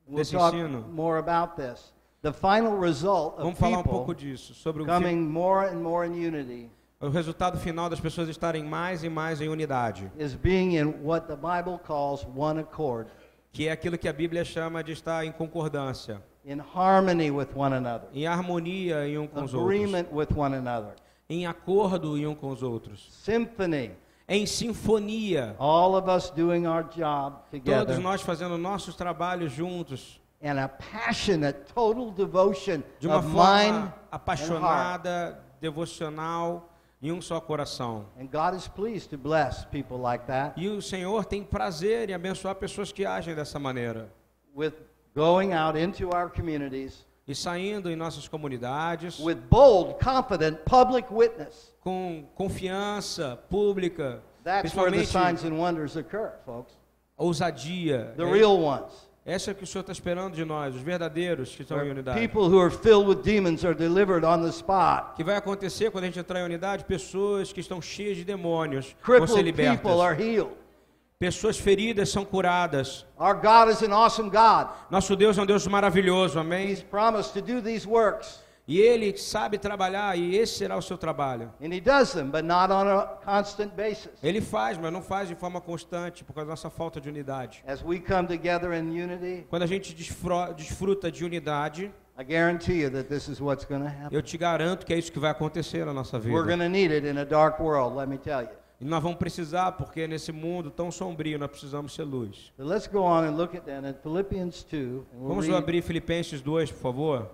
We'll 0.07 0.17
desse 0.17 0.35
ensino. 0.35 0.81
more 0.91 1.19
about 1.19 1.55
this. 1.55 1.93
The 2.23 2.31
final 2.31 2.79
result 2.79 3.33
of 3.33 3.43
Vamos 3.43 3.59
falar 3.59 3.79
um 3.79 3.83
pouco 3.83 4.15
disso, 4.15 4.53
sobre 4.53 4.81
o, 4.81 4.85
coming 4.85 5.17
more 5.17 5.67
and 5.67 5.81
more 5.81 6.07
in 6.07 6.13
unity 6.13 6.69
o 7.01 7.09
resultado 7.09 7.59
final 7.59 7.89
das 7.89 7.99
pessoas 7.99 8.29
estarem 8.29 8.63
mais 8.63 9.03
e 9.03 9.09
mais 9.09 9.41
em 9.41 9.49
unidade, 9.49 10.09
is 10.17 10.33
being 10.33 10.77
in 10.77 11.03
what 11.03 11.27
the 11.27 11.35
Bible 11.35 11.77
calls 11.85 12.25
one 12.33 12.61
accord, 12.61 13.09
que 13.51 13.67
é 13.67 13.73
aquilo 13.73 13.97
que 13.97 14.07
a 14.07 14.13
Bíblia 14.13 14.45
chama 14.45 14.81
de 14.81 14.93
estar 14.93 15.25
em 15.25 15.33
concordância, 15.33 16.23
in 16.45 16.61
harmony 16.73 17.29
with 17.29 17.49
one 17.53 17.75
another, 17.75 18.07
em 18.13 18.25
harmonia 18.25 19.05
em 19.05 19.17
um 19.17 19.27
com 19.27 19.43
os 19.43 19.53
outros, 19.53 19.69
agreement 19.69 20.05
with 20.13 20.27
one 20.33 20.55
another, 20.55 20.93
em 21.29 21.45
acordo 21.45 22.17
em 22.17 22.25
um 22.25 22.33
com 22.33 22.51
os 22.51 22.63
outros, 22.63 23.11
symphony, 23.11 23.91
em 24.29 24.45
sinfonia, 24.45 25.57
all 25.59 25.97
of 25.97 26.09
us 26.09 26.29
doing 26.29 26.65
our 26.67 26.85
job 26.85 27.35
together, 27.51 27.85
todos 27.85 27.99
nós 27.99 28.21
fazendo 28.21 28.57
nossos 28.57 28.95
trabalhos 28.95 29.51
juntos, 29.51 30.21
and 30.43 30.59
a 30.59 30.67
passionate, 30.67 31.65
total 31.73 32.11
devotion 32.11 32.83
de 32.99 33.07
uma 33.07 33.17
of 33.19 33.27
mind 33.27 33.35
forma 33.35 33.79
heart. 33.79 33.93
apaixonada, 34.11 35.39
devocional, 35.61 36.69
em 37.01 37.11
um 37.11 37.21
só 37.21 37.39
coração. 37.39 38.05
And 38.19 38.27
God 38.27 38.55
is 38.55 38.67
pleased 38.67 39.09
to 39.09 39.17
bless 39.17 39.65
people 39.65 39.97
like 39.97 40.25
that 40.27 40.59
E 40.59 40.67
o 40.69 40.81
Senhor 40.81 41.25
tem 41.25 41.43
prazer 41.43 42.09
em 42.09 42.13
abençoar 42.13 42.55
pessoas 42.55 42.91
que 42.91 43.05
agem 43.05 43.33
dessa 43.35 43.57
maneira. 43.59 44.09
with 44.55 44.73
going 45.15 45.53
out 45.53 45.77
into 45.77 46.09
our 46.15 46.29
communities 46.29 47.05
E 47.27 47.33
saindo 47.33 47.89
em 47.89 47.95
nossas 47.95 48.27
comunidades, 48.27 49.17
with 49.19 49.35
bold, 49.49 49.95
confident 50.03 50.57
public 50.65 51.07
witness. 51.09 51.73
com 51.79 52.25
confiança 52.35 53.37
pública, 53.49 54.21
That's 54.43 54.75
where 54.75 54.91
the 54.91 55.05
signs 55.05 55.45
and 55.45 55.57
wonders 55.57 55.95
occur, 55.95 56.33
folks. 56.45 56.73
ousadia. 57.17 58.13
The 58.17 58.23
É- 58.23 58.31
real 58.31 58.59
ones. 58.59 58.91
Essa 59.25 59.51
é 59.51 59.53
que 59.53 59.63
o 59.63 59.67
Senhor 59.67 59.81
está 59.81 59.93
esperando 59.93 60.33
de 60.35 60.43
nós, 60.43 60.75
os 60.75 60.81
verdadeiros 60.81 61.55
que 61.55 61.61
estão 61.61 61.81
em 61.85 61.91
unidade. 61.91 62.19
people 62.19 62.41
who 62.41 62.59
are 62.59 62.69
filled 62.69 63.07
with 63.07 63.23
demons 63.23 63.63
are 63.63 63.73
delivered 63.73 64.25
on 64.25 64.41
the 64.41 64.49
spot. 64.49 65.15
que 65.15 65.23
vai 65.23 65.37
acontecer 65.37 65.91
quando 65.91 66.03
a 66.03 66.07
gente 66.07 66.19
entrar 66.19 66.41
em 66.41 66.43
unidade? 66.43 66.83
Pessoas 66.83 67.53
que 67.53 67.61
estão 67.61 67.81
cheias 67.81 68.17
de 68.17 68.25
demônios 68.25 68.93
vão 69.01 69.25
ser 69.25 69.41
libertas. 69.41 69.79
people 69.79 70.01
are 70.01 70.21
healed. 70.21 70.51
Pessoas 71.17 71.57
feridas 71.57 72.09
são 72.09 72.25
curadas. 72.25 73.05
Our 73.17 73.35
God 73.35 73.69
is 73.71 73.81
an 73.81 73.93
awesome 73.93 74.29
God. 74.29 74.67
Nosso 74.91 75.15
Deus 75.15 75.37
é 75.37 75.41
um 75.41 75.45
Deus 75.45 75.65
maravilhoso, 75.67 76.37
amém? 76.37 76.69
He's 76.69 76.83
promised 76.83 77.31
to 77.33 77.41
do 77.41 77.61
these 77.61 77.87
works. 77.87 78.42
E 78.65 78.79
Ele 78.79 79.17
sabe 79.17 79.57
trabalhar 79.57 80.17
e 80.17 80.37
esse 80.37 80.53
será 80.59 80.77
o 80.77 80.81
seu 80.81 80.97
trabalho. 80.97 81.51
Ele 84.21 84.39
faz, 84.41 84.77
mas 84.77 84.93
não 84.93 85.01
faz 85.01 85.27
de 85.27 85.35
forma 85.35 85.59
constante 85.59 86.23
por 86.23 86.33
causa 86.33 86.45
da 86.47 86.51
nossa 86.51 86.69
falta 86.69 87.01
de 87.01 87.09
unidade. 87.09 87.61
As 87.67 87.83
we 87.83 87.99
come 87.99 88.25
together 88.25 88.71
in 88.73 88.89
unity, 88.89 89.45
Quando 89.49 89.63
a 89.63 89.67
gente 89.67 89.93
desfruta 89.93 91.11
de 91.11 91.25
unidade, 91.25 91.91
I 92.17 92.23
guarantee 92.23 92.83
you 92.83 92.91
that 92.91 93.09
this 93.09 93.27
is 93.27 93.41
what's 93.41 93.65
going 93.65 93.81
to 93.81 93.87
happen. 93.87 94.09
eu 94.11 94.21
te 94.21 94.37
garanto 94.37 94.85
que 94.85 94.93
é 94.93 94.97
isso 94.97 95.11
que 95.11 95.19
vai 95.19 95.31
acontecer 95.31 95.85
na 95.85 95.93
nossa 95.93 96.17
vida. 96.17 96.33
We're 96.33 96.47
going 96.47 96.59
to 96.59 96.69
need 96.69 96.93
it 96.93 97.05
in 97.05 97.17
a 97.17 97.25
dark 97.25 97.59
world, 97.59 97.97
let 97.97 98.07
me 98.07 98.17
tell 98.17 98.43
you. 98.43 98.49
E 98.79 98.85
nós 98.85 99.01
vamos 99.03 99.17
precisar, 99.17 99.73
porque 99.73 100.07
nesse 100.07 100.31
mundo 100.31 100.69
tão 100.71 100.89
sombrio 100.91 101.37
nós 101.37 101.49
precisamos 101.49 101.93
ser 101.93 102.03
luz. 102.03 102.53
So 102.55 102.63
let's 102.63 102.87
go 102.87 102.99
on 102.99 103.25
and 103.25 103.35
look 103.35 103.57
at 103.57 103.65
that 103.65 103.85
in 103.85 103.93
Philippians 104.01 104.63
2. 104.63 104.77
and 104.77 105.19
we'll 105.19 105.27
Vamos 105.29 105.49
abrir 105.49 105.81
Filipenses 105.81 106.39
2, 106.41 106.71
por 106.71 106.79
favor. 106.79 107.29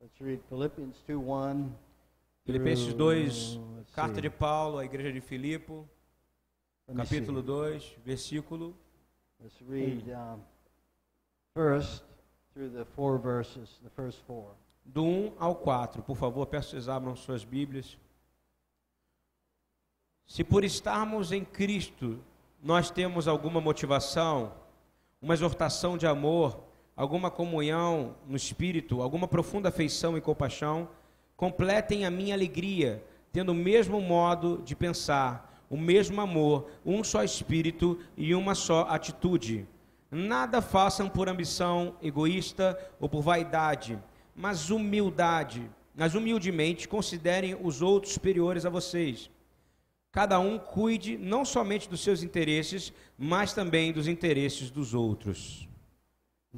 Let's 0.00 0.05
read 0.05 0.05
Philippians 0.05 0.05
2 0.05 0.05
1. 0.05 0.05
Filipenses 2.44 2.86
through- 2.86 2.96
2, 2.96 3.56
let's 3.76 3.90
carta 3.94 4.20
de 4.20 4.30
Paulo 4.30 4.78
à 4.78 4.84
igreja 4.84 5.12
de 5.12 5.20
Filipo, 5.20 5.86
capítulo 6.94 7.40
see. 7.40 7.46
2, 7.46 7.96
versículo. 8.04 8.74
Let's 9.40 9.60
read 9.68 10.04
um, 10.10 10.40
first 11.54 12.02
through 12.54 12.70
the 12.70 12.84
four 12.84 13.18
verses, 13.18 13.78
the 13.82 13.90
first 13.90 14.20
four. 14.26 14.54
Do 14.84 15.04
1 15.04 15.34
ao 15.38 15.54
4, 15.56 16.02
por 16.02 16.16
favor, 16.16 16.46
peço 16.46 16.68
que 16.68 16.76
vocês 16.76 16.88
abram 16.88 17.14
suas 17.16 17.44
Bíblias. 17.44 17.98
Se 20.26 20.42
por 20.42 20.64
estarmos 20.64 21.32
em 21.32 21.44
Cristo 21.44 22.18
nós 22.62 22.90
temos 22.90 23.28
alguma 23.28 23.60
motivação, 23.60 24.54
uma 25.20 25.34
exortação 25.34 25.98
de 25.98 26.06
amor, 26.06 26.58
alguma 26.96 27.30
comunhão 27.30 28.16
no 28.26 28.36
espírito, 28.36 29.02
alguma 29.02 29.28
profunda 29.28 29.68
afeição 29.68 30.16
e 30.16 30.20
compaixão, 30.20 30.88
completem 31.36 32.06
a 32.06 32.10
minha 32.10 32.34
alegria, 32.34 33.04
tendo 33.30 33.52
o 33.52 33.54
mesmo 33.54 34.00
modo 34.00 34.62
de 34.64 34.74
pensar, 34.74 35.62
o 35.68 35.76
mesmo 35.76 36.20
amor, 36.20 36.70
um 36.84 37.04
só 37.04 37.22
espírito 37.22 37.98
e 38.16 38.34
uma 38.34 38.54
só 38.54 38.86
atitude. 38.88 39.66
Nada 40.10 40.62
façam 40.62 41.08
por 41.08 41.28
ambição 41.28 41.96
egoísta 42.00 42.78
ou 42.98 43.08
por 43.08 43.20
vaidade, 43.20 43.98
mas 44.34 44.70
humildade, 44.70 45.68
mas 45.94 46.14
humildemente 46.14 46.88
considerem 46.88 47.56
os 47.60 47.82
outros 47.82 48.14
superiores 48.14 48.64
a 48.64 48.70
vocês. 48.70 49.30
Cada 50.12 50.38
um 50.38 50.58
cuide 50.58 51.18
não 51.18 51.44
somente 51.44 51.90
dos 51.90 52.00
seus 52.00 52.22
interesses, 52.22 52.90
mas 53.18 53.52
também 53.52 53.92
dos 53.92 54.08
interesses 54.08 54.70
dos 54.70 54.94
outros. 54.94 55.68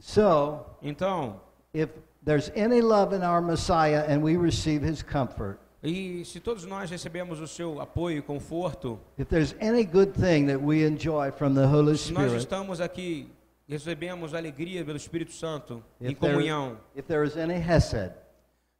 So, 0.01 0.65
Então, 0.83 1.41
if 1.73 1.91
there's 2.25 2.51
any 2.55 2.81
love 2.81 3.15
in 3.15 3.23
our 3.23 3.41
Messiah 3.41 4.05
and 4.09 4.23
we 4.23 4.37
receive 4.37 4.83
his 4.83 5.03
comfort, 5.03 5.59
e 5.83 6.25
se 6.25 6.41
todos 6.41 6.65
nós 6.67 6.91
recebemos 6.91 7.41
o 7.41 7.47
seu 7.47 7.81
apoio 7.81 8.19
e 8.19 8.23
conforto, 8.23 8.99
if 9.17 9.29
there's 9.29 9.55
any 9.61 9.85
good 9.85 10.13
thing 10.13 10.47
that 10.47 10.61
we 10.61 10.85
enjoy 10.85 11.31
from 11.31 11.55
the 11.55 11.67
Holy 11.67 11.97
se 11.97 12.13
nós 12.13 12.25
Spirit, 12.25 12.39
estamos 12.39 12.81
aqui, 12.81 13.31
recebemos 13.69 14.35
alegria 14.35 14.85
pelo 14.85 14.97
Espírito 14.97 15.33
Santo, 15.33 15.83
em 16.01 16.11
if 16.13 16.19
there, 16.19 16.35
comunhão, 16.35 16.77
if 16.97 17.07
there 17.07 17.25
is 17.25 17.37
any 17.37 17.55
hesed, 17.55 18.13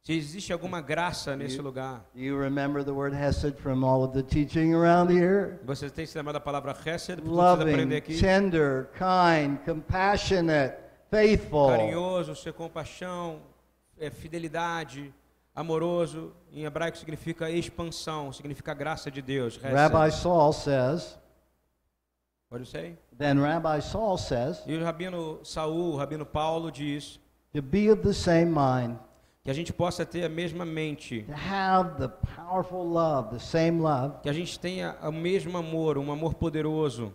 se 0.03 0.13
existe 0.13 0.51
alguma 0.51 0.81
graça 0.81 1.35
nesse 1.35 1.61
lugar, 1.61 2.03
do 2.13 2.19
you 2.19 2.37
remember 2.37 2.83
the 2.83 2.91
word 2.91 3.15
hesed 3.15 3.55
from 3.59 3.83
all 3.85 4.03
of 4.03 4.13
the 4.13 4.23
teaching 4.23 4.73
around 4.73 5.09
here? 5.09 5.59
você 5.65 5.89
tem 5.89 6.05
que 6.05 6.11
se 6.11 6.17
lembrar 6.17 6.33
da 6.33 6.39
palavra 6.39 6.75
Hesed, 6.85 7.21
Loving, 7.23 7.95
aqui, 7.95 8.19
tender, 8.19 8.89
kind, 8.97 9.57
compassionate, 9.65 10.75
faithful. 11.09 11.67
carinhoso, 11.67 12.35
ser 12.35 12.53
compaixão, 12.53 13.41
é, 13.99 14.09
fidelidade, 14.09 15.13
amoroso, 15.55 16.33
em 16.53 16.63
hebraico 16.63 16.97
significa 16.97 17.49
expansão, 17.49 18.31
significa 18.31 18.73
graça 18.73 19.11
de 19.11 19.21
Deus. 19.21 19.57
Rabbi 19.57 20.11
Saul 20.11 20.53
says, 20.53 21.17
Pode 22.49 22.65
ser? 22.65 22.97
then 23.17 23.37
Rabbi 23.39 23.79
Saul 23.81 24.17
says, 24.17 24.63
E 24.65 24.75
o 24.75 24.83
rabino 24.83 25.39
Saul, 25.43 25.93
o 25.93 25.97
rabino 25.97 26.25
Paulo 26.25 26.71
diz 26.71 27.19
to 27.53 27.61
be 27.61 27.91
of 27.91 28.01
the 28.01 28.13
same 28.13 28.51
mind, 28.51 28.97
que 29.43 29.51
a 29.51 29.53
gente 29.53 29.73
possa 29.73 30.05
ter 30.05 30.23
a 30.23 30.29
mesma 30.29 30.65
mente, 30.65 31.23
to 31.23 31.33
have 31.33 31.97
the 31.99 32.07
powerful 32.07 32.83
love, 32.83 33.29
the 33.31 33.39
same 33.39 33.81
love, 33.81 34.21
que 34.21 34.29
a 34.29 34.33
gente 34.33 34.59
tenha 34.59 34.95
o 35.01 35.11
mesmo 35.11 35.57
amor, 35.57 35.97
um 35.97 36.11
amor 36.11 36.33
poderoso, 36.35 37.13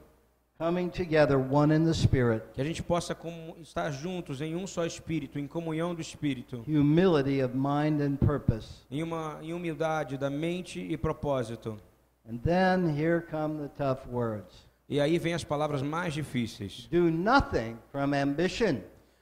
coming 0.65 0.89
together, 0.89 1.37
one 1.39 1.71
in 1.71 1.85
the 1.85 1.93
Spirit, 1.93 2.43
que 2.55 2.61
a 2.61 2.65
gente 2.65 2.83
possa 2.83 3.15
estar 3.61 3.91
juntos 3.91 4.41
em 4.41 4.57
um 4.57 4.67
só 4.67 4.87
espírito, 4.87 5.39
em 5.39 5.47
comunhão 5.47 5.95
do 5.95 6.01
espírito, 6.01 6.65
humility 6.67 7.43
of 7.43 7.55
mind 7.55 8.01
and 8.01 8.17
purpose. 8.17 8.69
em 8.91 9.03
uma 9.03 9.39
em 9.43 9.53
humildade 9.53 10.17
da 10.17 10.31
mente 10.31 10.81
e 10.81 10.97
propósito. 10.97 11.79
And 12.27 12.39
then 12.39 12.89
here 12.99 13.21
come 13.21 13.59
the 13.59 13.69
tough 13.77 14.07
words. 14.11 14.67
E 14.89 14.99
aí 15.01 15.19
vem 15.19 15.35
as 15.35 15.45
palavras 15.45 15.83
mais 15.83 16.15
difíceis. 16.15 16.89
Do 16.91 17.11
nothing 17.11 17.77
from 17.93 18.15
ambition, 18.15 18.79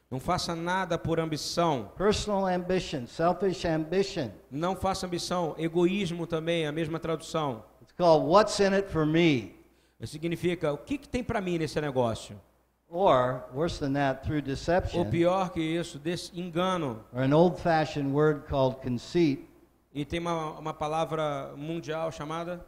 Não 0.09 0.21
faça 0.21 0.55
nada 0.55 0.97
por 0.99 1.19
ambição. 1.19 1.91
personal 1.97 2.47
ambition, 2.47 3.07
selfish 3.07 3.65
ambition. 3.65 4.29
Não 4.51 4.77
faça 4.77 5.07
ambição. 5.07 5.57
Egoísmo 5.59 6.27
também, 6.27 6.67
a 6.67 6.73
mesma 6.73 7.01
tradução. 7.01 7.65
It's 7.81 7.93
called 7.97 8.27
what's 8.29 8.61
in 8.61 8.75
it 8.75 8.89
for 8.93 9.05
me. 9.05 9.62
Significa, 10.07 10.73
o 10.73 10.79
que, 10.79 10.99
que 10.99 11.09
tem 11.09 11.23
para 11.23 11.41
mim 11.41 11.59
nesse 11.59 11.81
negócio? 11.81 12.41
Or, 12.89 13.45
worse 13.55 13.79
than 13.81 13.95
that, 13.95 14.23
through 14.23 14.39
Ou 14.39 14.43
deception, 14.43 15.11
pior 15.11 15.51
que 15.51 15.61
isso, 15.61 15.99
engano. 16.35 17.03
or 17.13 17.23
an 17.23 17.33
old 17.33 17.59
fashioned 17.61 18.13
word 18.13 18.47
called 18.49 18.77
conceit. 18.83 19.49
E 19.95 20.05
tem 20.05 20.21
uma, 20.21 20.59
uma 20.59 20.75
palavra 20.75 21.55
mundial 21.57 22.11
chamada 22.13 22.65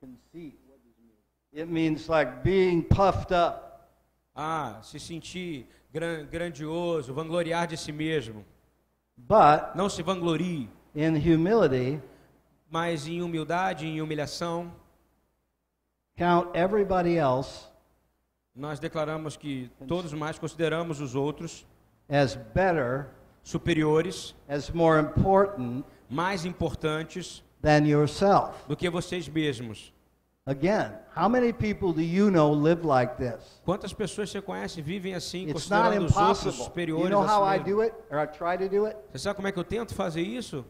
Conceit, 0.00 0.56
what 0.68 0.78
does 0.84 0.94
it 0.96 1.00
mean? 1.00 1.62
It 1.64 1.68
means 1.72 2.08
like 2.08 2.42
being 2.44 2.82
puffed 2.82 3.32
up. 3.32 3.88
ah, 4.34 4.78
se 4.82 5.00
sentir 5.00 5.66
gran, 5.92 6.26
grandioso, 6.26 7.12
vangloriar 7.14 7.66
de 7.66 7.76
si 7.76 7.90
mesmo. 7.90 8.44
But 9.16 9.74
Não 9.74 9.88
se 9.88 10.02
vanglorie, 10.02 10.68
in 10.94 11.16
humility, 11.16 12.00
mas 12.70 13.08
em 13.08 13.22
humildade, 13.22 13.86
em 13.86 14.00
humilhação, 14.00 14.70
count 16.16 16.54
everybody 16.54 17.18
else 17.18 17.66
nós 18.54 18.78
declaramos 18.80 19.36
que 19.36 19.70
todos 19.86 20.12
mais 20.14 20.38
consideramos 20.38 21.00
os 21.00 21.14
outros 21.14 21.66
as 22.08 22.36
better, 22.36 23.08
superiores, 23.42 24.34
as 24.48 24.70
more 24.70 25.00
important 25.00 25.84
mais 26.08 26.44
importantes 26.44 27.42
than 27.60 27.86
yourself. 27.86 28.64
do 28.68 28.76
que 28.76 28.88
vocês 28.88 29.28
mesmos. 29.28 29.92
Again, 30.48 30.92
how 31.16 31.28
many 31.28 31.52
people 31.52 31.92
do 31.92 32.00
you 32.00 32.30
know 32.30 32.52
live 32.52 32.84
like 32.86 33.16
this? 33.16 33.60
Quantas 33.64 33.92
pessoas 33.92 34.30
você 34.30 34.40
conhece 34.40 34.80
vivem 34.80 35.14
assim, 35.14 35.48
It's 35.48 35.68
not 35.68 35.82
considerando 35.82 36.06
os 36.06 36.16
outros 36.16 36.54
superiores 36.54 37.04
You 37.04 37.10
know 37.10 37.26
how 37.26 37.44
I 37.44 37.58
do 37.58 37.82
it, 37.82 37.92
or 38.10 38.20
I 38.20 38.26
try 38.28 38.56
to 38.56 38.68
do 38.68 38.86
it? 38.86 38.96
Você 39.10 39.18
sabe 39.18 39.34
como 39.34 39.48
é 39.48 39.52
que 39.52 39.58
eu 39.58 39.64
tento 39.64 39.94
fazer 39.94 40.22
isso? 40.22 40.64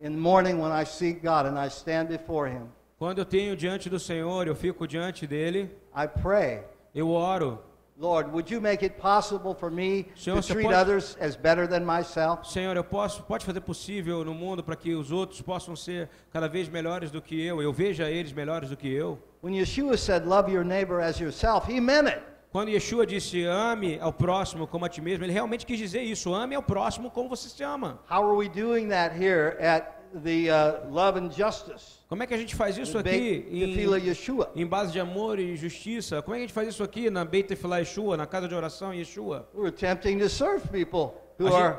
In 0.00 0.12
the 0.12 0.20
morning 0.20 0.60
when 0.60 0.70
I 0.70 0.84
seek 0.84 1.20
God 1.22 1.46
and 1.46 1.58
I 1.58 1.68
stand 1.68 2.08
before 2.08 2.48
Him, 2.48 2.68
Quando 2.98 3.18
eu 3.18 3.24
tenho 3.24 3.54
diante 3.56 3.88
do 3.88 3.98
Senhor, 3.98 4.48
eu 4.48 4.56
fico 4.56 4.86
diante 4.86 5.26
dele, 5.26 5.70
I 5.96 6.08
pray, 6.20 6.64
eu 6.94 7.10
oro. 7.10 7.60
Lord, 7.96 8.30
would 8.30 8.52
you 8.52 8.60
make 8.60 8.84
it 8.84 8.96
possible 9.00 9.54
for 9.54 9.70
me 9.72 10.06
Senhor, 10.14 10.40
to 10.40 10.46
treat 10.46 10.64
pode- 10.64 10.74
others 10.76 11.16
as 11.20 11.36
better 11.36 11.68
than 11.68 11.80
myself? 11.80 12.48
Senhor, 12.48 12.76
eu 12.76 12.84
posso, 12.84 13.22
pode 13.24 13.44
fazer 13.44 13.60
possível 13.60 14.24
no 14.24 14.32
mundo 14.34 14.62
para 14.62 14.76
que 14.76 14.94
os 14.94 15.10
outros 15.10 15.40
possam 15.42 15.74
ser 15.74 16.08
cada 16.32 16.48
vez 16.48 16.68
melhores 16.68 17.10
do 17.10 17.20
que 17.20 17.40
eu, 17.44 17.60
eu 17.60 17.72
veja 17.72 18.08
eles 18.10 18.32
melhores 18.32 18.70
do 18.70 18.76
que 18.76 18.88
eu. 18.92 19.18
When 19.42 19.54
Yeshua 19.56 19.96
said, 19.96 20.24
Love 20.26 20.50
your 20.52 20.64
neighbor 20.64 21.00
as 21.00 21.18
yourself, 21.20 21.68
He 21.72 21.80
meant 21.80 22.08
it. 22.08 22.20
Quando 22.52 22.68
Yeshua 22.70 23.04
disse 23.04 23.44
ame 23.44 23.98
ao 24.00 24.12
próximo 24.12 24.66
como 24.66 24.84
a 24.84 24.88
ti 24.88 25.00
mesmo, 25.00 25.24
ele 25.24 25.32
realmente 25.32 25.66
quis 25.66 25.78
dizer 25.78 26.02
isso, 26.02 26.32
ame 26.34 26.54
ao 26.54 26.62
próximo 26.62 27.10
como 27.10 27.28
você 27.28 27.48
se 27.48 27.62
ama. 27.64 28.00
How 28.10 28.24
are 28.26 28.36
we 28.36 28.48
doing 28.48 28.88
that 28.88 29.14
here 29.20 29.56
at 29.60 29.97
the 30.22 30.48
uh, 30.50 30.90
Love 30.92 31.18
and 31.18 31.30
Justice? 31.30 31.98
Como 32.08 32.22
é 32.22 32.26
que 32.26 32.34
a 32.34 32.36
gente 32.38 32.54
faz 32.54 32.76
isso 32.78 32.96
aqui 32.98 33.46
em, 33.50 34.62
em 34.62 34.66
base 34.66 34.92
de 34.92 35.00
amor 35.00 35.38
e 35.38 35.56
justiça? 35.56 36.22
Como 36.22 36.34
é 36.34 36.38
que 36.38 36.44
a 36.44 36.46
gente 36.46 36.54
faz 36.54 36.68
isso 36.68 36.82
aqui 36.82 37.10
na 37.10 37.24
Beit 37.24 37.48
Tefillah 37.48 37.78
Yeshua, 37.80 38.16
na 38.16 38.26
casa 38.26 38.48
de 38.48 38.54
oração 38.54 38.94
Yeshua? 38.94 39.48
We're 39.54 39.68
attempting 39.68 40.18
to 40.18 40.28
serve 40.28 40.68
people 40.70 41.14
who 41.38 41.48
gente- 41.48 41.54
are 41.54 41.78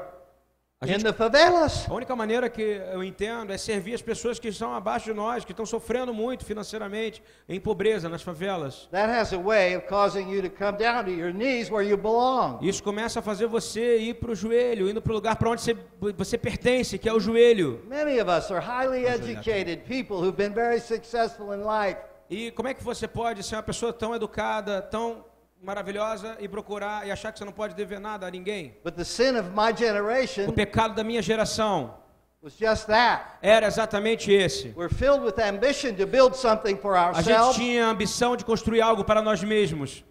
A 0.81 0.85
in 0.85 0.91
gente 0.91 1.03
the 1.03 1.11
favelas. 1.11 1.85
A 1.89 1.93
única 1.93 2.15
maneira 2.15 2.49
que 2.49 2.61
eu 2.61 3.03
entendo 3.03 3.51
é 3.51 3.57
servir 3.57 3.93
as 3.93 4.01
pessoas 4.01 4.39
que 4.39 4.47
estão 4.47 4.73
abaixo 4.73 5.07
de 5.07 5.13
nós, 5.13 5.43
que 5.43 5.51
estão 5.51 5.65
sofrendo 5.65 6.13
muito 6.13 6.45
financeiramente, 6.45 7.21
em 7.49 7.59
pobreza, 7.59 8.07
nas 8.07 8.21
favelas. 8.21 8.87
That 8.89 9.11
has 9.11 9.33
a 9.33 9.37
way 9.37 9.75
of 9.75 9.87
causing 9.87 10.31
you 10.31 10.41
to 10.41 10.49
come 10.49 10.77
down 10.77 11.03
to 11.03 11.11
your 11.11 11.33
knees 11.33 11.69
where 11.69 11.85
you 11.85 11.97
belong. 11.97 12.59
Isso 12.61 12.81
começa 12.81 13.19
a 13.19 13.21
fazer 13.21 13.47
você 13.47 13.97
ir 13.97 14.13
para 14.21 14.31
o 14.31 14.35
joelho, 14.35 14.89
indo 14.89 15.01
para 15.01 15.11
o 15.11 15.15
lugar 15.15 15.35
para 15.35 15.49
onde 15.49 15.61
você, 15.61 15.75
você 16.15 16.37
pertence, 16.37 16.97
que 16.97 17.09
é 17.09 17.13
o 17.13 17.19
joelho. 17.19 17.83
Many 17.85 18.17
of 18.21 18.31
us 18.31 18.49
are 18.49 18.65
highly 18.65 19.05
educated 19.05 19.81
people 19.81 20.15
who've 20.15 20.31
been 20.31 20.53
very 20.53 20.79
successful 20.79 21.53
in 21.53 21.57
life. 21.57 21.99
E 22.29 22.51
como 22.51 22.69
é 22.69 22.73
que 22.73 22.81
você 22.81 23.05
pode 23.05 23.43
ser 23.43 23.57
uma 23.57 23.63
pessoa 23.63 23.91
tão 23.91 24.15
educada, 24.15 24.81
tão 24.81 25.25
maravilhosa 25.61 26.37
e 26.39 26.47
procurar 26.47 27.05
e 27.07 27.11
achar 27.11 27.31
que 27.31 27.39
você 27.39 27.45
não 27.45 27.51
pode 27.51 27.75
dever 27.75 27.99
nada 27.99 28.25
a 28.27 28.31
ninguém? 28.31 28.77
But 28.83 28.95
the 28.95 29.03
sin 29.03 29.35
of 29.37 29.49
my 29.49 29.71
O 29.73 29.77
generation 29.77 30.51
pecado 30.51 30.95
da 30.95 31.03
minha 31.03 31.21
geração 31.21 31.95
was 32.41 32.53
just 32.57 32.85
that. 32.87 33.37
era 33.41 33.67
exatamente 33.67 34.31
esse. 34.31 34.73
We're 34.75 34.93
filled 34.93 35.23
with 35.23 35.39
ambition 35.41 35.93
to 35.95 36.05
build 36.07 36.35
something 36.37 36.77
for 36.77 36.95
A 36.95 37.13
gente 37.21 37.29
ourselves. 37.31 37.55
tinha 37.57 37.87
a 37.87 37.89
ambição 37.89 38.35
de 38.37 38.45
construir 38.45 38.81
algo 38.81 39.03
para 39.03 39.21
nós 39.21 39.43
mesmos. 39.43 40.03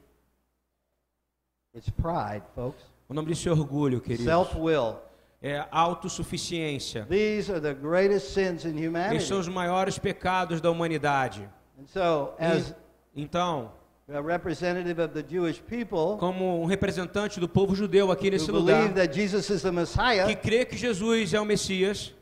It's 1.74 1.90
pride, 1.90 2.42
folks. 2.54 2.82
O 3.08 3.14
nome 3.14 3.28
disso 3.28 3.48
é 3.48 3.52
orgulho, 3.52 4.00
querido. 4.00 4.24
Self 4.24 4.56
will. 4.58 4.96
é 5.40 5.64
autossuficiência. 5.70 7.06
These 7.08 7.50
are 7.52 7.60
the 7.60 7.72
greatest 7.72 8.32
sins 8.34 8.64
in 8.64 8.70
Esses 8.76 8.86
humanity. 8.88 9.24
são 9.24 9.38
os 9.38 9.48
maiores 9.48 9.98
pecados 9.98 10.60
da 10.60 10.70
humanidade. 10.70 11.48
And 11.80 11.86
so, 11.86 12.34
as 12.38 12.74
Então, 13.14 13.72
a 14.10 14.22
representative 14.22 14.98
of 14.98 15.12
the 15.12 15.22
Jewish 15.22 15.60
people 15.60 16.16
como 16.18 16.62
um 16.62 16.64
representante 16.64 17.38
do 17.38 17.48
povo 17.48 17.74
judeu 17.74 18.10
aqui 18.10 18.30
nesse 18.30 18.50
lugar, 18.50 18.78
believe 18.78 18.94
that 18.94 19.14
Jesus 19.14 19.50
is 19.50 19.62
the 19.62 19.70
que 20.26 20.36
crê 20.36 20.64
que 20.64 20.76
Jesus 20.76 21.34
é 21.34 21.40
o 21.40 21.44
Messias 21.44 22.14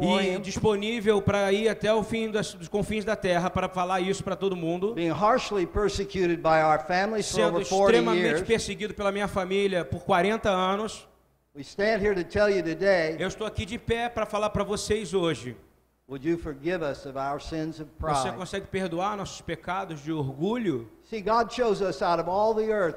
e 0.00 0.38
disponível 0.40 1.22
para 1.22 1.52
ir 1.52 1.68
até 1.68 1.92
o 1.94 2.02
fim 2.02 2.30
das, 2.30 2.52
dos 2.52 2.68
confins 2.68 3.04
da 3.04 3.14
terra 3.14 3.48
para 3.48 3.68
falar 3.68 4.00
isso 4.00 4.22
para 4.22 4.36
todo 4.36 4.56
mundo, 4.56 4.92
being 4.92 5.10
harshly 5.10 5.64
persecuted 5.64 6.42
by 6.42 6.62
our 6.62 6.84
families 6.86 7.30
for 7.30 7.36
sendo 7.36 7.56
over 7.56 7.66
40 7.66 7.96
extremamente 7.96 8.44
perseguido 8.44 8.92
pela 8.92 9.12
minha 9.12 9.28
família 9.28 9.84
por 9.84 10.02
40 10.02 10.50
anos. 10.50 11.08
We 11.54 11.62
stand 11.62 12.02
here 12.02 12.14
to 12.14 12.24
tell 12.24 12.50
you 12.50 12.62
today, 12.62 13.16
Eu 13.18 13.28
estou 13.28 13.46
aqui 13.46 13.64
de 13.64 13.78
pé 13.78 14.10
para 14.10 14.26
falar 14.26 14.50
para 14.50 14.64
vocês 14.64 15.14
hoje. 15.14 15.56
Would 16.08 16.24
you 16.24 16.36
forgive 16.38 16.82
us 16.82 17.04
of 17.06 17.16
our 17.16 17.40
sins 17.40 17.80
of 17.80 17.88
Você 17.98 18.32
consegue 18.32 18.66
perdoar 18.68 19.16
nossos 19.16 19.40
pecados 19.40 20.00
de 20.02 20.12
orgulho? 20.12 20.88
See, 21.04 21.20
God 21.20 21.50
chose 21.50 21.82
us 21.82 22.02
out 22.02 22.20
of 22.20 22.28
all 22.28 22.54
the 22.54 22.70
earth 22.72 22.96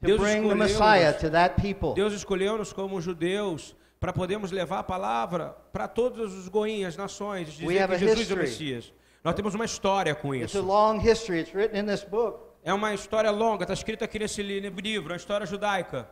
to 0.00 0.06
Deus 0.06 0.20
bring 0.20 0.48
the. 0.48 0.54
Messiah 0.54 1.12
to 1.14 1.30
that 1.30 1.56
people. 1.60 1.94
Deus 1.94 2.12
escolheu-nos 2.12 2.72
como 2.72 3.00
judeus 3.00 3.74
para 4.00 4.12
podermos 4.12 4.50
levar 4.50 4.80
a 4.80 4.82
palavra 4.82 5.56
para 5.72 5.86
todos 5.86 6.34
os 6.34 6.48
goinhas, 6.48 6.96
nações, 6.96 7.48
We 7.60 7.66
dizer 7.74 7.82
have 7.82 7.98
que 7.98 8.04
a 8.04 8.08
Jesus 8.08 8.30
é 8.30 8.34
o. 8.34 8.36
Messias. 8.38 8.92
Nós 9.24 9.34
temos 9.34 9.54
uma 9.54 9.64
história 9.64 10.14
com 10.14 10.34
It's 10.34 10.54
a 10.56 10.58
isso. 10.58 10.66
long 10.66 10.98
history. 10.98 11.38
It's 11.40 11.54
written 11.54 11.78
in 11.78 11.86
this 11.86 12.02
book. 12.02 12.40
É 12.64 12.74
uma 12.74 12.92
história 12.94 13.30
longa, 13.30 13.62
está 13.64 13.72
escrita 13.74 14.04
aqui 14.04 14.18
nesse 14.18 14.42
li- 14.42 14.60
livro, 14.60 15.10
é 15.10 15.14
uma 15.14 15.16
história 15.16 15.46
judaica. 15.46 16.08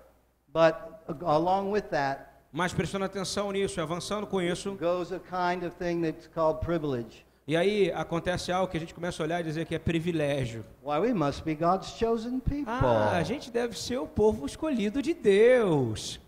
But 0.52 0.74
uh, 1.08 1.26
along 1.26 1.70
with 1.70 1.90
that 1.90 2.29
Mas 2.52 2.72
prestando 2.72 3.04
atenção 3.04 3.50
nisso, 3.52 3.80
avançando 3.80 4.26
com 4.26 4.40
isso, 4.42 4.72
goes 4.76 5.12
a 5.12 5.20
kind 5.20 5.64
of 5.64 5.76
thing 5.76 6.02
that's 6.02 6.26
called 6.26 6.60
privilege. 6.64 7.24
e 7.46 7.56
aí 7.56 7.92
acontece 7.92 8.50
algo 8.50 8.70
que 8.70 8.76
a 8.76 8.80
gente 8.80 8.92
começa 8.94 9.22
a 9.22 9.24
olhar 9.24 9.40
e 9.40 9.44
dizer 9.44 9.66
que 9.66 9.74
é 9.74 9.78
privilégio. 9.78 10.64
Why, 10.82 10.98
we 10.98 11.14
must 11.14 11.42
be 11.44 11.54
God's 11.54 11.90
chosen 11.96 12.40
people. 12.40 12.64
Ah, 12.66 13.16
a 13.16 13.22
gente 13.22 13.50
deve 13.50 13.78
ser 13.78 13.98
o 13.98 14.06
povo 14.06 14.46
escolhido 14.46 15.00
de 15.00 15.14
Deus. 15.14 16.20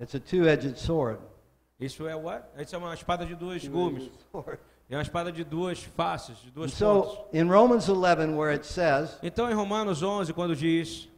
It's 0.00 0.14
a 0.14 0.20
two-edged 0.20 0.78
sword. 0.78 1.20
Isso 1.78 2.06
é 2.08 2.14
what? 2.16 2.44
Isso 2.58 2.74
é 2.74 2.78
uma 2.78 2.94
espada 2.94 3.24
de 3.26 3.34
dois 3.34 3.66
gumes. 3.68 4.10
É 4.90 4.96
uma 4.96 5.02
espada 5.02 5.30
de 5.30 5.44
duas 5.44 5.82
faces, 5.82 6.38
de 6.38 6.50
duas 6.50 6.72
pontas. 6.72 7.12
so, 7.12 7.26
in 7.32 7.46
Romans 7.46 7.90
11, 7.90 8.34
where 8.34 8.50
it 8.50 8.66
says 8.66 9.18
Então, 9.22 9.50
em 9.50 9.54
Romanos 9.54 10.02
11, 10.02 10.32
quando 10.32 10.56
diz 10.56 11.08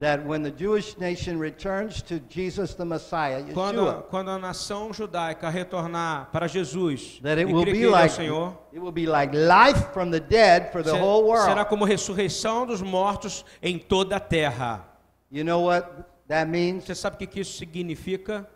that 0.00 0.24
when 0.24 0.42
the 0.42 0.50
Jewish 0.50 0.96
nation 0.98 1.38
returns 1.38 2.02
to 2.02 2.20
Jesus 2.20 2.74
the 2.74 2.84
Messiah, 2.84 3.42
quando, 3.52 3.80
Yeshua, 3.84 4.02
quando 4.08 4.30
a 4.30 4.38
nação 4.38 4.92
judaica 4.92 5.48
retornar 5.50 6.30
para 6.30 6.46
Jesus 6.46 7.18
that 7.22 7.38
it 7.38 7.46
will 7.46 7.64
be 7.64 7.82
é 7.84 7.90
like 7.90 8.10
Senhor, 8.14 8.56
it 8.72 8.78
will 8.78 8.92
be 8.92 9.06
like 9.06 9.34
life 9.34 9.92
from 9.92 10.10
the 10.10 10.20
dead 10.20 10.70
for 10.70 10.82
the 10.82 10.92
se- 10.92 10.98
whole 10.98 11.24
será 11.36 11.56
world. 11.56 11.68
como 11.68 11.84
ressurreição 11.84 12.64
dos 12.64 12.80
mortos 12.80 13.44
em 13.60 13.78
toda 13.78 14.16
a 14.16 14.20
terra. 14.20 14.84
You 15.30 15.44
know 15.44 15.62
what 15.64 15.88
that 16.28 16.48
means? 16.48 16.84
Você 16.84 16.94
sabe 16.94 17.16
o 17.16 17.18
que 17.18 17.26
que 17.26 17.40
isso 17.40 17.58
significa? 17.58 18.46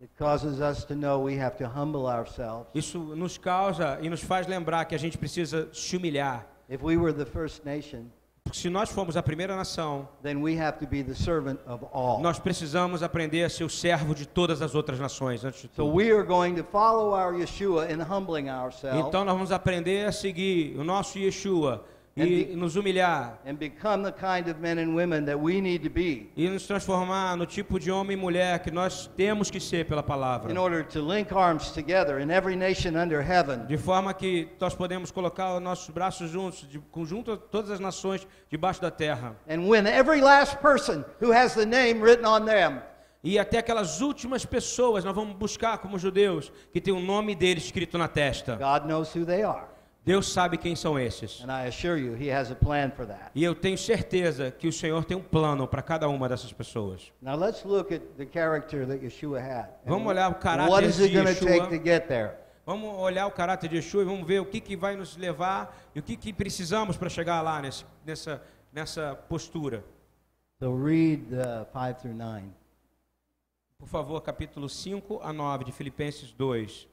It 0.00 0.10
causes 0.16 0.60
us 0.60 0.84
to 0.84 0.94
know 0.94 1.20
we 1.22 1.36
have 1.40 1.56
to 1.58 1.66
humble 1.66 2.06
ourselves. 2.06 2.68
Isso 2.74 2.98
nos 2.98 3.38
causa 3.38 3.98
e 4.00 4.08
nos 4.08 4.22
faz 4.22 4.46
lembrar 4.46 4.84
que 4.84 4.94
a 4.94 4.98
gente 4.98 5.16
precisa 5.16 5.68
se 5.72 5.96
humilhar. 5.96 6.46
If 6.68 6.82
we 6.82 6.96
were 6.96 7.12
the 7.12 7.24
first 7.24 7.64
nation, 7.64 8.10
Porque 8.48 8.58
se 8.58 8.70
nós 8.70 8.90
formos 8.90 9.16
a 9.16 9.22
primeira 9.22 9.54
nação, 9.54 10.08
then 10.22 10.36
we 10.42 10.58
have 10.58 10.78
to 10.78 10.86
be 10.86 11.02
the 11.02 11.14
servant 11.14 11.58
of 11.66 11.84
all. 11.92 12.20
nós 12.20 12.38
precisamos 12.38 13.02
aprender 13.02 13.44
a 13.44 13.50
ser 13.50 13.64
o 13.64 13.68
servo 13.68 14.14
de 14.14 14.26
todas 14.26 14.62
as 14.62 14.74
outras 14.74 14.98
nações, 14.98 15.44
antes 15.44 15.60
de 15.62 15.68
So 15.68 15.84
tudo. 15.84 15.94
we 15.94 16.10
are 16.10 16.22
going 16.24 16.54
to 16.54 16.64
follow 16.64 17.12
our 17.12 17.34
Yeshua 17.34 17.90
in 17.92 18.00
humbling 18.00 18.48
ourselves 18.48 19.06
Então 19.06 19.24
nós 19.24 19.34
vamos 19.34 19.52
aprender 19.52 20.06
a 20.06 20.12
seguir 20.12 20.74
o 20.78 20.84
nosso 20.84 21.18
Yeshua 21.18 21.84
e 22.24 22.56
nos 22.56 22.76
humilhar 22.76 23.40
e 26.36 26.48
nos 26.48 26.66
transformar 26.66 27.36
no 27.36 27.46
tipo 27.46 27.78
de 27.78 27.90
homem 27.90 28.16
e 28.16 28.20
mulher 28.20 28.58
que 28.60 28.70
nós 28.70 29.06
temos 29.16 29.50
que 29.50 29.60
ser 29.60 29.86
pela 29.86 30.02
palavra. 30.02 30.52
De 33.66 33.78
forma 33.78 34.14
que 34.14 34.48
nós 34.60 34.74
podemos 34.74 35.10
colocar 35.10 35.56
os 35.56 35.62
nossos 35.62 35.90
braços 35.90 36.30
juntos, 36.30 36.68
de 36.68 36.78
conjunto 36.78 37.32
a 37.32 37.36
todas 37.36 37.70
as 37.70 37.80
nações 37.80 38.26
debaixo 38.50 38.80
da 38.80 38.90
terra. 38.90 39.36
E 43.22 43.38
até 43.38 43.58
aquelas 43.58 44.00
últimas 44.00 44.44
pessoas 44.44 45.04
nós 45.04 45.14
vamos 45.14 45.36
buscar 45.36 45.78
como 45.78 45.98
judeus 45.98 46.52
que 46.72 46.80
tem 46.80 46.94
o 46.94 47.00
nome 47.00 47.34
dele 47.34 47.58
escrito 47.58 47.98
na 47.98 48.06
testa. 48.06 48.56
God 48.56 48.88
knows 48.88 49.14
who 49.14 49.26
they 49.26 49.42
are. 49.42 49.77
Deus 50.08 50.32
sabe 50.32 50.56
quem 50.56 50.74
são 50.74 50.98
esses. 50.98 51.42
And 51.42 51.52
I 51.52 51.68
assure 51.68 52.00
you, 52.00 52.16
He 52.16 52.32
has 52.32 52.50
a 52.50 52.54
plan 52.54 52.90
for 52.90 53.06
that. 53.06 53.30
E 53.34 53.44
eu 53.44 53.54
tenho 53.54 53.76
certeza 53.76 54.50
que 54.50 54.66
o 54.66 54.72
Senhor 54.72 55.04
tem 55.04 55.14
um 55.14 55.22
plano 55.22 55.68
para 55.68 55.82
cada 55.82 56.08
uma 56.08 56.26
dessas 56.26 56.50
pessoas. 56.50 57.12
Now 57.20 57.36
let's 57.36 57.62
look 57.62 57.92
at 57.92 58.00
the 58.16 58.24
character 58.24 58.86
that 58.86 59.04
Yeshua 59.04 59.38
had. 59.38 59.68
and 59.84 59.90
Vamos 59.90 60.08
olhar 60.08 60.30
o 60.30 60.36
caráter 60.36 60.92
de 60.92 61.14
Yeshua. 61.14 61.68
Vamos 62.64 62.98
olhar 62.98 63.26
o 63.26 63.30
caráter 63.30 63.68
de 63.68 63.76
Yeshua 63.76 64.00
e 64.00 64.04
vamos 64.06 64.26
ver 64.26 64.40
o 64.40 64.46
que, 64.46 64.62
que 64.62 64.74
vai 64.74 64.96
nos 64.96 65.14
levar 65.14 65.76
e 65.94 66.00
o 66.00 66.02
que, 66.02 66.16
que 66.16 66.32
precisamos 66.32 66.96
para 66.96 67.10
chegar 67.10 67.42
lá 67.42 67.60
nesse, 67.60 67.84
nessa, 68.02 68.42
nessa 68.72 69.14
postura. 69.14 69.84
So 70.58 70.74
read 70.74 71.34
uh, 71.34 71.66
5 71.70 72.00
through 72.00 72.16
9. 72.16 72.44
Por 73.76 73.88
favor, 73.88 74.22
capítulo 74.22 74.70
5 74.70 75.20
a 75.22 75.34
9 75.34 75.64
de 75.64 75.72
Filipenses 75.72 76.32
2. 76.32 76.88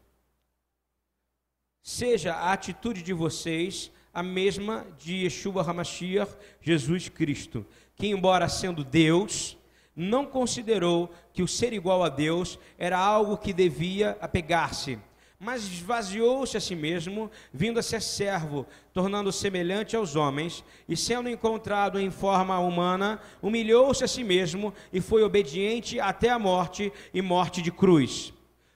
Seja 1.87 2.33
a 2.33 2.51
atitude 2.51 3.03
de 3.03 3.13
vocês 3.13 3.91
a 4.11 4.23
mesma 4.23 4.87
de 4.97 5.17
Yeshua 5.17 5.61
HaMashiach, 5.61 6.31
Jesus 6.59 7.09
Cristo, 7.09 7.63
que 7.95 8.07
embora 8.07 8.49
sendo 8.49 8.83
Deus, 8.83 9.55
não 9.95 10.25
considerou 10.25 11.11
que 11.31 11.43
o 11.43 11.47
ser 11.47 11.73
igual 11.73 12.03
a 12.03 12.09
Deus 12.09 12.57
era 12.79 12.97
algo 12.97 13.37
que 13.37 13.53
devia 13.53 14.17
apegar-se, 14.19 14.97
mas 15.39 15.61
esvaziou-se 15.61 16.57
a 16.57 16.59
si 16.59 16.75
mesmo, 16.75 17.29
vindo 17.53 17.77
a 17.77 17.83
ser 17.83 18.01
servo, 18.01 18.65
tornando-se 18.91 19.37
semelhante 19.37 19.95
aos 19.95 20.15
homens, 20.15 20.63
e 20.89 20.97
sendo 20.97 21.29
encontrado 21.29 21.99
em 21.99 22.09
forma 22.09 22.57
humana, 22.57 23.21
humilhou-se 23.43 24.03
a 24.03 24.07
si 24.07 24.23
mesmo 24.23 24.73
e 24.91 24.99
foi 24.99 25.21
obediente 25.21 25.99
até 25.99 26.29
a 26.29 26.39
morte 26.39 26.91
e 27.13 27.21
morte 27.21 27.61
de 27.61 27.71
cruz. 27.71 28.33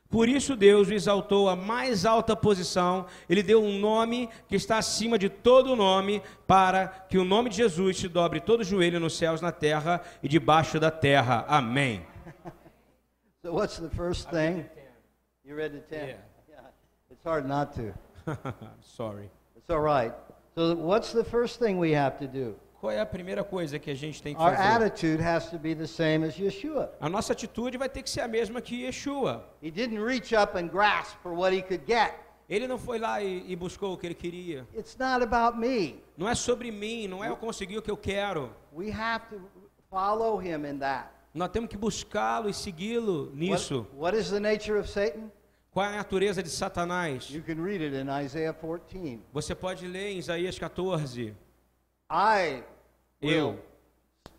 Por 0.10 0.28
isso 0.28 0.56
Deus 0.56 0.88
o 0.88 0.94
exaltou 0.94 1.48
à 1.48 1.56
mais 1.56 2.04
alta 2.04 2.36
posição, 2.36 3.06
ele 3.30 3.44
deu 3.44 3.64
um 3.64 3.78
nome 3.78 4.28
que 4.48 4.56
está 4.56 4.80
acima 4.80 5.20
de 5.20 5.30
todo 5.30 5.76
nome, 5.76 6.24
para 6.48 6.88
que 6.88 7.18
o 7.20 7.24
nome 7.24 7.50
de 7.52 7.58
Jesus 7.58 7.98
se 7.98 8.08
dobre 8.08 8.40
todo 8.40 8.64
joelho 8.64 9.00
nos 9.00 9.16
céus, 9.16 9.40
na 9.40 9.52
terra 9.52 10.02
e 10.24 10.28
debaixo 10.28 10.80
da 10.80 10.90
terra. 10.90 11.46
Amém. 11.48 12.04
So 13.42 13.54
what's 13.54 13.78
the 13.78 13.90
first 13.90 14.30
thing? 14.30 14.66
You 15.46 15.56
read 15.56 15.72
the 15.72 15.80
10? 15.80 16.08
Yeah. 16.08 16.18
Yeah. 16.50 16.62
It's 17.10 17.24
hard 17.24 17.48
not 17.48 17.74
to. 17.76 17.94
Sorry. 18.82 19.30
It's 19.56 19.70
all 19.70 19.80
right. 19.80 20.14
So 20.56 20.76
what's 20.76 21.14
the 21.14 21.24
first 21.24 21.60
thing 21.60 21.78
we 21.78 21.92
have 21.92 22.18
to 22.18 22.28
do? 22.28 22.56
Qual 22.80 22.92
é 22.92 23.00
a 23.02 23.06
primeira 23.06 23.44
coisa 23.44 23.78
que 23.78 23.92
a 23.92 23.96
gente 23.96 24.24
tem 24.24 24.34
que 24.34 24.42
Our 24.42 24.56
fazer? 24.56 24.86
attitude 24.86 25.22
has 25.22 25.50
to 25.50 25.60
be 25.60 25.76
the 25.76 25.86
same 25.86 26.26
as 26.26 26.38
Yeshua. 26.38 26.94
A 27.02 27.10
nossa 27.10 27.34
atitude 27.34 27.78
vai 27.78 27.90
ter 27.90 28.02
que 28.02 28.10
ser 28.10 28.22
a 28.22 28.28
mesma 28.28 28.62
que 28.62 28.86
Yeshua. 28.86 29.44
He 29.62 29.70
didn't 29.70 30.02
reach 30.02 30.34
up 30.34 30.58
and 30.58 30.70
grasp 30.70 31.18
for 31.22 31.34
what 31.34 31.54
he 31.54 31.62
could 31.62 31.84
get. 31.86 32.14
Ele 32.50 32.68
não 32.68 32.78
foi 32.80 32.98
lá 32.98 33.22
e, 33.22 33.44
e 33.52 33.56
buscou 33.56 33.94
o 33.94 33.98
que 33.98 34.08
ele 34.08 34.16
queria. 34.16 34.66
It's 34.74 34.98
not 34.98 35.22
about 35.22 35.58
me. 35.60 36.02
Não 36.18 36.28
é 36.28 36.34
sobre 36.34 36.72
mim, 36.72 37.08
não 37.08 37.24
é 37.24 37.30
eu 37.30 37.36
conseguir 37.36 37.78
o 37.78 37.82
que 37.82 37.92
eu 37.92 37.98
quero. 37.98 38.50
We 38.74 38.92
have 38.92 39.26
to 39.30 39.42
follow 39.90 40.42
him 40.42 40.66
in 40.66 40.80
that. 40.80 41.10
Nós 41.34 41.50
temos 41.50 41.70
que 41.70 41.78
buscá-lo 41.78 42.50
e 42.50 42.54
segui-lo 42.54 43.30
nisso. 43.36 43.86
What, 43.94 44.16
what 44.16 44.18
is 44.18 44.30
the 44.32 44.40
nature 44.40 44.80
of 44.80 44.90
Satan? 44.90 45.30
Qual 45.72 45.86
é 45.86 45.90
a 45.90 45.98
natureza 45.98 46.42
de 46.42 46.50
Satanás? 46.50 47.30
You 47.30 47.44
can 47.44 47.62
read 47.62 47.84
it 47.84 47.96
in 47.96 48.08
Isaiah 48.26 48.54
14. 48.54 49.20
Você 49.32 49.54
pode 49.54 49.86
ler 49.86 50.14
em 50.14 50.18
Isaías 50.18 50.58
14. 50.58 51.36
I 52.10 52.64
Eu 53.22 53.50
will 53.50 53.60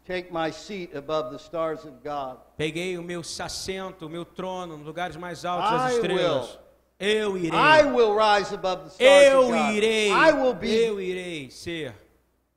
take 0.04 0.32
my 0.32 0.50
seat 0.50 0.96
above 0.96 1.30
the 1.30 1.36
stars 1.38 1.84
of 1.84 1.92
God. 2.02 2.38
peguei 2.56 2.98
o 2.98 3.02
meu 3.02 3.20
assento, 3.20 4.06
o 4.06 4.08
meu 4.08 4.24
trono, 4.24 4.76
nos 4.76 4.86
lugares 4.86 5.16
mais 5.16 5.44
altos 5.44 5.70
das 5.70 5.92
I 5.92 5.94
estrelas. 5.96 6.58
Eu 6.98 7.36
I 7.36 7.46
irei. 7.46 7.92
will 7.92 8.14
rise 8.18 8.54
above 8.54 8.82
the 8.84 8.88
stars 8.90 9.26
of 9.26 9.34
Eu 9.34 9.46
God. 9.48 9.74
irei. 9.74 10.08
I 10.10 10.32
will 10.32 10.54
be 10.54 10.74
Eu 10.74 11.00
irei 11.00 11.50
ser 11.50 11.94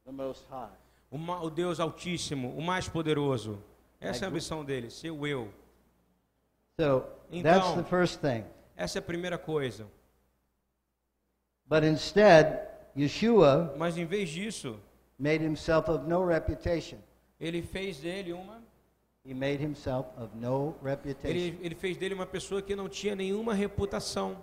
the 0.06 0.12
most 0.12 0.46
high. 0.50 0.72
o 1.12 1.18
o 1.46 1.50
Deus 1.50 1.80
Altíssimo, 1.80 2.50
o 2.58 2.62
mais 2.62 2.90
poderoso. 2.90 3.62
Essa 4.02 4.26
é 4.26 4.28
a 4.28 4.30
ambição 4.30 4.66
dele, 4.66 4.90
ser 4.90 5.12
o 5.12 5.26
eu. 5.28 5.48
So 6.80 7.06
Então- 7.32 7.54
that's 7.62 7.76
the 7.76 7.84
first 7.84 8.20
thing. 8.20 8.44
Essa 8.76 8.98
é 8.98 9.00
a 9.00 9.04
primeira 9.04 9.38
coisa. 9.38 9.86
But 11.66 11.84
instead, 11.84 12.60
Yeshua 12.98 13.74
Mas 13.78 13.98
em 13.98 14.06
vez 14.06 14.30
disso, 14.30 14.78
made 15.20 15.44
himself 15.44 15.90
of 15.90 16.08
no 16.08 16.26
reputation. 16.26 16.98
ele 17.40 17.62
fez 17.62 18.00
dele 18.00 18.34
uma 18.34 18.62
He 19.26 19.34
made 19.34 19.64
himself 19.64 20.08
of 20.18 20.36
no 20.36 20.76
reputation. 20.84 21.30
Ele, 21.30 21.60
ele 21.62 21.76
fez 21.76 21.96
dele 21.96 22.14
uma 22.14 22.26
pessoa 22.26 22.62
que 22.62 22.76
não 22.76 22.90
tinha 22.90 23.16
nenhuma 23.16 23.54
reputação. 23.54 24.38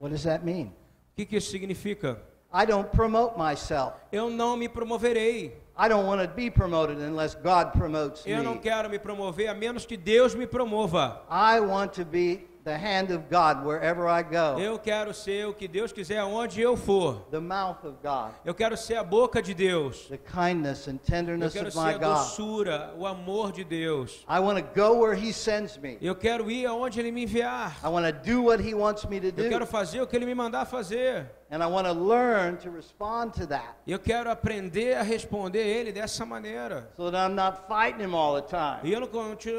What 0.00 0.10
does 0.12 0.24
that 0.24 0.44
mean? 0.44 0.66
O 0.66 1.16
que, 1.16 1.24
que 1.24 1.36
isso 1.36 1.50
significa? 1.52 2.20
I 2.52 2.66
don't 2.66 2.90
promote 2.90 3.38
myself. 3.38 3.94
Eu 4.10 4.28
não 4.28 4.56
me 4.56 4.68
promoverei. 4.68 5.56
I 5.78 5.88
don't 5.88 6.04
want 6.06 6.20
to 6.20 6.34
be 6.34 6.50
promoted 6.50 6.98
unless 6.98 7.36
God 7.36 7.72
promotes 7.74 8.26
Eu 8.26 8.42
não 8.42 8.54
me. 8.54 8.60
quero 8.60 8.90
me 8.90 8.98
promover 8.98 9.46
a 9.48 9.54
menos 9.54 9.86
que 9.86 9.96
Deus 9.96 10.34
me 10.34 10.46
promova. 10.48 11.22
I 11.30 11.60
want 11.60 11.92
to 11.94 12.04
be 12.04 12.44
the 12.66 12.76
hand 12.76 13.12
of 13.12 13.28
God 13.30 13.64
wherever 13.64 14.08
I 14.08 14.22
go, 14.24 14.58
Eu 14.60 14.76
quero 14.78 15.14
ser 15.14 15.46
o 15.46 15.54
que 15.54 15.68
Deus 15.68 15.92
quiser 15.92 16.18
aonde 16.18 16.60
eu 16.60 16.76
for. 16.76 17.24
the 17.30 17.38
mouth 17.38 17.84
of 17.84 17.96
God, 18.02 18.32
Eu 18.44 18.54
quero 18.54 18.76
ser 18.76 18.96
a 18.96 19.04
boca 19.04 19.40
de 19.40 19.54
Deus. 19.54 20.08
the 20.08 20.18
kindness 20.18 20.88
and 20.88 20.94
Eu 20.96 20.98
tenderness 21.06 21.52
quero 21.52 21.68
of 21.68 21.72
ser 21.76 21.80
my 21.84 21.94
a 21.94 21.98
God. 21.98 22.16
doçura, 22.18 22.92
o 22.98 23.06
amor 23.06 23.52
de 23.52 23.62
Deus. 23.62 24.24
I 24.28 24.40
want 24.40 24.58
to 24.58 24.64
go 24.74 24.98
where 24.98 25.14
He 25.14 25.32
sends 25.32 25.78
me. 25.78 25.96
Eu 26.00 26.16
quero 26.16 26.50
ir 26.50 26.66
aonde 26.66 26.98
Ele 26.98 27.12
me 27.12 27.22
enviar. 27.22 27.76
I 27.84 27.88
want 27.88 28.04
to 28.04 28.12
do 28.12 28.42
what 28.42 28.60
He 28.60 28.74
wants 28.74 29.04
me 29.08 29.20
to 29.20 29.28
Eu 29.28 29.48
quero 29.48 29.64
do. 29.64 29.70
fazer 29.70 30.00
o 30.02 30.06
que 30.06 30.16
Ele 30.16 30.26
me 30.26 30.34
mandar 30.34 30.64
fazer. 30.66 31.30
And 31.48 31.62
I 31.62 31.66
want 31.68 31.86
to 31.86 31.92
learn 31.92 32.56
to 32.58 32.70
respond 32.70 33.32
to 33.34 33.46
that 33.46 33.76
Eu 33.86 34.00
quero 34.00 34.28
aprender 34.30 34.96
a 34.96 35.02
responder 35.02 35.60
Ele 35.60 35.92
dessa 35.92 36.26
maneira. 36.26 36.90
so 36.96 37.10
that 37.10 37.30
I'm 37.30 37.36
not 37.36 37.68
fighting 37.68 38.02
Him 38.04 38.14
all 38.16 38.34
the 38.34 38.48
time. 38.48 38.80
E 38.82 38.92
eu 38.92 39.00
não, 39.00 39.08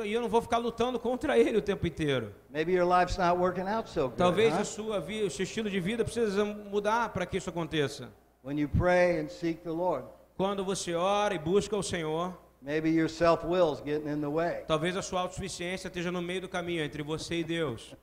eu 0.06 0.22
não 0.22 0.28
vou 0.28 0.42
ficar 0.42 0.58
lutando 0.58 1.00
contra 1.00 1.38
Ele 1.38 1.58
o 1.58 1.62
tempo 1.62 1.88
inteiro. 1.88 2.34
Maybe 2.50 2.74
your 2.74 2.86
life's 2.86 3.18
not 3.18 3.38
working 3.38 3.68
out 3.70 3.90
so 3.90 4.10
good. 4.10 4.18
Talvez 4.18 4.54
huh? 4.54 4.62
a 4.62 4.66
sua 4.66 5.00
vida, 5.00 5.28
o 5.28 5.30
seu 5.30 5.44
estilo 5.44 5.70
de 5.70 5.80
vida 5.80 6.04
precisa 6.04 6.44
mudar 6.44 7.10
para 7.14 7.26
que 7.26 7.38
isso 7.38 7.50
aconteça. 7.50 8.10
When 8.44 8.60
you 8.60 8.68
pray 8.68 9.20
and 9.22 9.30
seek 9.30 9.62
the 9.64 9.72
Lord, 9.72 10.06
Quando 10.38 10.64
você 10.66 10.94
ora 10.94 11.34
e 11.34 11.40
busca 11.40 11.76
o 11.76 11.82
Senhor, 11.82 12.38
maybe 12.62 12.90
your 12.90 13.10
self 13.10 13.46
will's 13.46 13.82
getting 13.82 14.10
in 14.10 14.20
the 14.20 14.28
way. 14.28 14.64
talvez 14.68 14.96
a 14.98 15.02
sua 15.02 15.22
autossuficiência 15.22 15.88
esteja 15.88 16.12
no 16.12 16.22
meio 16.22 16.42
do 16.42 16.50
caminho 16.50 16.84
entre 16.84 17.02
você 17.02 17.36
e 17.36 17.44
Deus. 17.44 17.96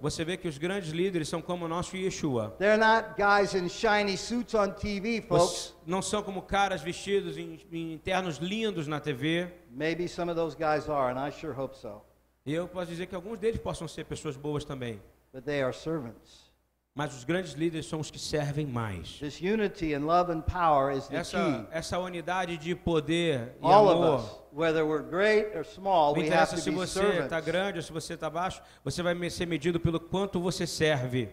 Você 0.00 0.24
vê 0.24 0.36
que 0.36 0.48
os 0.48 0.58
grandes 0.58 0.90
líderes 0.90 1.28
são 1.28 1.40
como 1.42 1.64
o 1.64 1.68
nosso 1.68 1.96
Yeshua. 1.96 2.54
They're 2.58 2.76
not 2.76 3.14
guys 3.16 3.54
in 3.54 3.68
shiny 3.68 4.16
suits 4.16 4.54
on 4.54 4.72
TV, 4.72 5.22
folks. 5.22 5.74
Não 5.86 6.02
são 6.02 6.22
como 6.22 6.42
caras 6.42 6.82
vestidos 6.82 7.36
em, 7.36 7.58
em 7.72 7.98
ternos 7.98 8.38
lindos 8.38 8.86
na 8.86 9.00
TV. 9.00 9.52
Maybe 9.70 10.08
some 10.08 10.30
of 10.30 10.38
those 10.38 10.56
guys 10.56 10.88
are, 10.88 11.12
and 11.12 11.28
I 11.28 11.30
sure 11.30 11.52
hope 11.52 11.76
so. 11.76 12.02
E 12.44 12.52
eu 12.54 12.66
posso 12.66 12.90
dizer 12.90 13.06
que 13.06 13.14
alguns 13.14 13.38
deles 13.38 13.60
possam 13.60 13.86
ser 13.86 14.04
pessoas 14.04 14.36
boas 14.36 14.64
também. 14.64 15.00
But 15.32 15.44
they 15.44 15.62
are 15.62 15.72
servants. 15.72 16.49
Mas 16.94 17.16
os 17.16 17.22
grandes 17.24 17.52
líderes 17.52 17.86
são 17.86 18.00
os 18.00 18.10
que 18.10 18.18
servem 18.18 18.66
mais. 18.66 19.18
This 19.20 19.40
unity 19.40 19.94
and 19.94 20.04
love 20.06 20.30
and 20.32 20.40
power 20.40 20.92
is 20.92 21.06
the 21.06 21.16
Essa, 21.16 21.68
essa 21.70 21.98
unidade 21.98 22.56
de 22.56 22.74
poder 22.74 23.54
e 23.62 23.64
All 23.66 23.86
of 23.86 24.02
amor. 24.02 24.16
us, 24.16 24.42
whether 24.52 24.84
we're 24.84 25.04
great 25.08 25.56
or 25.56 25.64
small, 25.64 26.14
Não 26.14 26.22
we 26.22 26.28
have 26.28 26.28
interessa 26.28 26.56
se 26.56 26.70
você 26.70 27.00
está 27.20 27.40
grande 27.40 27.78
ou 27.78 27.82
se 27.82 27.92
você 27.92 28.14
está 28.14 28.28
baixo, 28.28 28.60
você 28.84 29.02
vai 29.02 29.30
ser 29.30 29.46
medido 29.46 29.78
pelo 29.78 30.00
quanto 30.00 30.40
você 30.40 30.66
serve. 30.66 31.28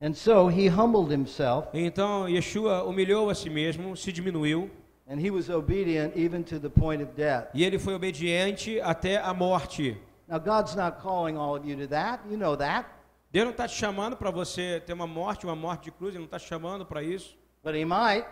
And 0.00 0.12
so 0.14 0.48
he 0.48 0.68
humbled 0.68 1.12
himself, 1.12 1.68
Então 1.72 2.28
Yeshua 2.28 2.82
humilhou 2.82 3.30
a 3.30 3.34
si 3.36 3.48
mesmo, 3.48 3.96
se 3.96 4.12
diminuiu, 4.12 4.68
and 5.08 5.20
he 5.20 5.30
was 5.30 5.48
obedient 5.48 6.16
even 6.16 6.42
to 6.42 6.58
the 6.58 6.68
point 6.68 7.00
of 7.02 7.12
death. 7.16 7.48
e 7.54 7.64
ele 7.64 7.78
foi 7.78 7.94
obediente 7.94 8.80
até 8.80 9.18
a 9.18 9.32
morte. 9.32 9.96
Now, 10.28 10.38
God's 10.38 10.74
not 10.74 11.00
calling 11.00 11.36
all 11.38 11.56
of 11.56 11.64
you 11.66 11.74
to 11.76 11.86
that. 11.88 12.20
You 12.28 12.36
know 12.36 12.54
that. 12.56 12.86
Deus 13.30 13.44
não 13.44 13.50
está 13.52 13.68
te 13.68 13.74
chamando 13.74 14.16
para 14.16 14.30
você 14.30 14.82
ter 14.84 14.92
uma 14.94 15.06
morte, 15.06 15.44
uma 15.44 15.56
morte 15.56 15.84
de 15.84 15.90
cruz, 15.90 16.10
Ele 16.14 16.20
não 16.20 16.24
está 16.24 16.38
te 16.38 16.48
chamando 16.48 16.86
para 16.86 17.02
isso. 17.02 17.36
But 17.62 17.74
he 17.74 17.84
might. 17.84 18.26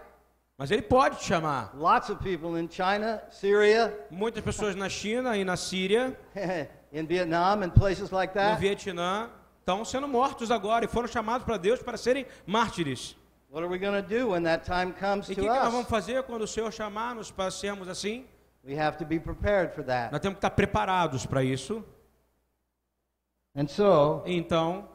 Mas 0.57 0.71
Ele 0.71 0.81
pode 0.81 1.19
te 1.19 1.25
chamar. 1.25 1.77
Lots 1.77 2.09
of 2.09 2.23
people 2.23 2.59
in 2.59 2.69
China, 2.71 3.23
Syria, 3.31 3.95
Muitas 4.11 4.43
pessoas 4.43 4.75
na 4.75 4.89
China 4.89 5.37
e 5.37 5.45
na 5.45 5.57
Síria, 5.57 6.19
in 6.93 7.07
Vietnam, 7.07 7.63
and 7.63 7.71
places 7.71 8.11
like 8.11 8.35
no 8.35 8.41
that. 8.41 8.59
Vietnã, 8.59 9.29
estão 9.61 9.85
sendo 9.85 10.09
mortos 10.09 10.51
agora 10.51 10.87
e 10.87 10.89
foram 10.89 11.07
chamados 11.07 11.45
para 11.45 11.59
Deus 11.59 11.83
para 11.83 11.99
serem 11.99 12.25
mártires. 12.47 13.15
What 13.51 13.63
are 13.65 13.71
we 13.71 13.79
going 13.79 14.03
to 14.03 14.09
do 14.09 14.31
when 14.31 14.43
that 14.45 14.65
time 14.65 14.93
comes 14.93 15.29
E 15.29 15.33
o 15.33 15.35
que, 15.35 15.43
que 15.43 15.47
nós 15.47 15.73
vamos 15.73 15.89
fazer 15.89 16.23
quando 16.23 16.43
o 16.43 16.47
Senhor 16.47 16.73
chamar-nos 16.73 17.31
para 17.31 17.51
sermos 17.51 17.89
assim? 17.89 18.27
We 18.65 18.79
have 18.79 18.97
to 18.99 19.05
be 19.05 19.21
prepared 19.21 19.75
for 19.75 19.85
that. 19.85 20.11
Nós 20.11 20.21
temos 20.21 20.37
que 20.37 20.39
estar 20.39 20.51
preparados 20.51 21.27
para 21.27 21.45
isso. 21.45 21.85
And 23.57 23.69
so, 23.69 24.23
Então, 24.27 24.87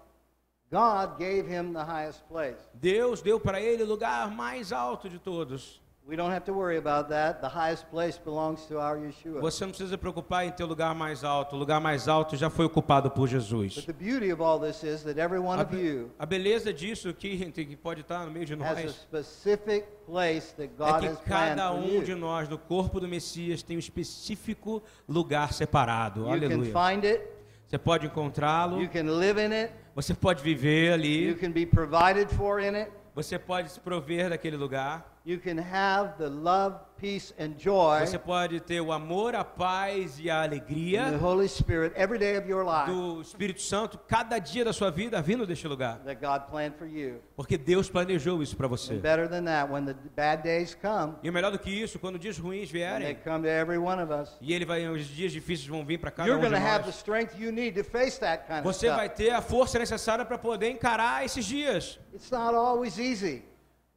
God 0.72 1.18
gave 1.18 1.48
him 1.48 1.74
the 1.74 1.84
highest 1.84 2.22
place. 2.30 2.58
Deus 2.76 3.22
deu 3.22 3.40
para 3.40 3.60
ele 3.60 3.84
o 3.84 3.88
lugar 3.88 4.30
mais 4.30 4.72
alto 4.72 5.10
de 5.10 5.20
todos. 5.20 5.82
We 6.08 6.16
don't 6.16 6.32
have 6.32 6.46
to 6.46 6.54
worry 6.54 6.78
about 6.78 7.10
that. 7.10 7.42
The 7.42 7.48
highest 7.48 7.86
place 7.92 8.18
belongs 8.18 8.66
to 8.68 8.80
our 8.80 8.98
Yeshua. 8.98 9.40
Você 9.40 9.64
não 9.64 9.72
precisa 9.72 9.98
preocupar 9.98 10.46
em 10.46 10.52
ter 10.52 10.64
o 10.64 10.68
lugar 10.68 10.96
mais 10.96 11.24
alto. 11.24 11.56
O 11.56 11.60
lugar 11.60 11.80
mais 11.80 12.08
alto 12.08 12.36
já 12.36 12.50
foi 12.50 12.66
ocupado 12.66 13.12
por 13.12 13.28
Jesus. 13.28 13.76
But 13.76 13.86
the 13.86 13.94
beauty 13.94 14.32
of 14.32 14.42
all 14.42 14.60
this 14.60 14.84
is 14.84 15.04
that 15.04 15.20
every 15.20 15.40
one 15.40 15.60
A, 15.60 15.64
of 15.64 15.76
you 15.76 16.12
a 16.18 16.26
beleza 16.26 16.74
disso 16.74 17.14
que, 17.14 17.52
que 17.52 17.76
pode 17.76 18.02
estar 18.02 18.26
no 18.26 18.32
meio 18.32 18.46
de 18.46 18.56
nós 18.56 18.92
specific 18.92 19.86
place 20.06 20.54
that 20.56 20.64
é 20.64 20.68
God 20.68 21.06
has 21.06 21.20
que 21.20 21.26
cada 21.26 21.72
um 21.72 22.02
de 22.02 22.16
nós 22.16 22.50
no 22.50 22.58
corpo 22.58 23.00
do 23.00 23.08
Messias 23.08 23.62
tem 23.62 23.76
um 23.76 23.80
específico 23.80 24.82
lugar 25.08 25.54
separado. 25.54 26.28
Aleluia. 26.28 26.74
Você 27.72 27.78
pode 27.78 28.06
encontrá-lo, 28.06 28.80
você 29.96 30.14
pode 30.14 30.44
viver 30.44 30.88
you 30.88 30.94
ali, 30.94 31.34
can 31.36 31.52
be 31.52 31.66
provided 31.66 32.30
for 32.36 32.60
in 32.60 32.76
it, 32.76 32.92
você 33.16 33.40
pode 33.40 33.72
se 33.72 33.80
prover 33.80 34.30
daquele 34.30 34.58
lugar, 34.58 35.06
you 35.26 35.40
can 35.40 35.58
have 35.58 36.18
the 36.18 36.28
love, 36.28 36.76
peace, 37.02 37.34
and 37.40 37.56
joy 37.58 38.00
você 38.06 38.20
pode 38.20 38.60
ter 38.62 38.80
o 38.80 38.92
amor, 38.92 39.34
a 39.36 39.44
paz 39.44 40.20
e 40.20 40.30
a 40.30 40.46
in 40.46 40.50
the 40.50 40.56
alegria 40.56 41.18
Holy 41.20 41.48
Spirit 41.50 41.94
every 41.98 42.20
day 42.20 42.38
of 42.38 42.48
your 42.48 42.64
life 42.64 42.86
do 42.86 43.20
Espírito 43.22 43.62
Santo 43.62 43.98
cada 44.08 44.38
dia 44.38 44.64
da 44.64 44.72
sua 44.72 44.92
vida 44.92 45.20
vindo 45.22 45.46
deste 45.48 45.68
lugar. 45.68 46.00
that 46.06 46.22
God 46.22 46.48
planned 46.50 46.76
for 46.78 46.86
you. 46.88 47.20
Porque 47.36 47.58
Deus 47.58 47.90
planejou 47.90 48.44
isso 48.44 48.56
para 48.56 48.68
você. 48.68 48.94
And 48.94 49.00
better 49.00 49.28
than 49.28 49.44
that, 49.46 49.72
when 49.72 49.86
the 49.86 49.96
bad 50.16 50.44
days 50.44 50.76
come, 50.76 51.16
E 51.24 51.32
melhor 51.32 51.52
do 51.52 51.58
que 51.58 51.72
isso, 51.72 51.98
quando 51.98 52.20
dias 52.20 52.38
ruins 52.38 52.70
and 52.70 52.74
they 52.74 52.80
vierem, 52.80 53.16
come 53.24 53.42
to 53.44 53.50
every 53.50 53.80
one 53.80 54.00
of 54.02 54.12
us, 54.14 54.38
e 54.40 54.54
ele 54.54 54.64
vai, 54.66 54.88
os 54.88 55.06
dias 55.08 55.32
difíceis 55.32 55.68
vão 55.68 55.84
vir 55.84 55.98
para 55.98 56.12
cada 56.12 56.30
you're 56.30 56.38
um 56.40 56.42
de 56.44 56.50
going 56.50 56.62
to 56.62 56.68
have 56.68 56.84
the 56.84 56.92
nós. 56.92 56.96
strength 57.00 57.34
you 57.40 57.52
need 57.52 57.74
to 57.74 57.84
face 57.84 58.20
that 58.20 58.46
kind 58.48 58.60
of 58.60 58.64
Você 58.64 58.88
vai 58.90 59.08
stuff. 59.08 59.18
ter 59.24 59.32
a 59.32 59.42
força 59.42 59.80
necessária 59.80 60.24
para 60.24 60.38
poder 60.38 60.70
encarar 60.70 61.26
esses 61.26 61.44
dias. 61.46 62.00
It's 62.14 62.30
not 62.30 62.54
always 62.56 63.00
easy. 63.00 63.44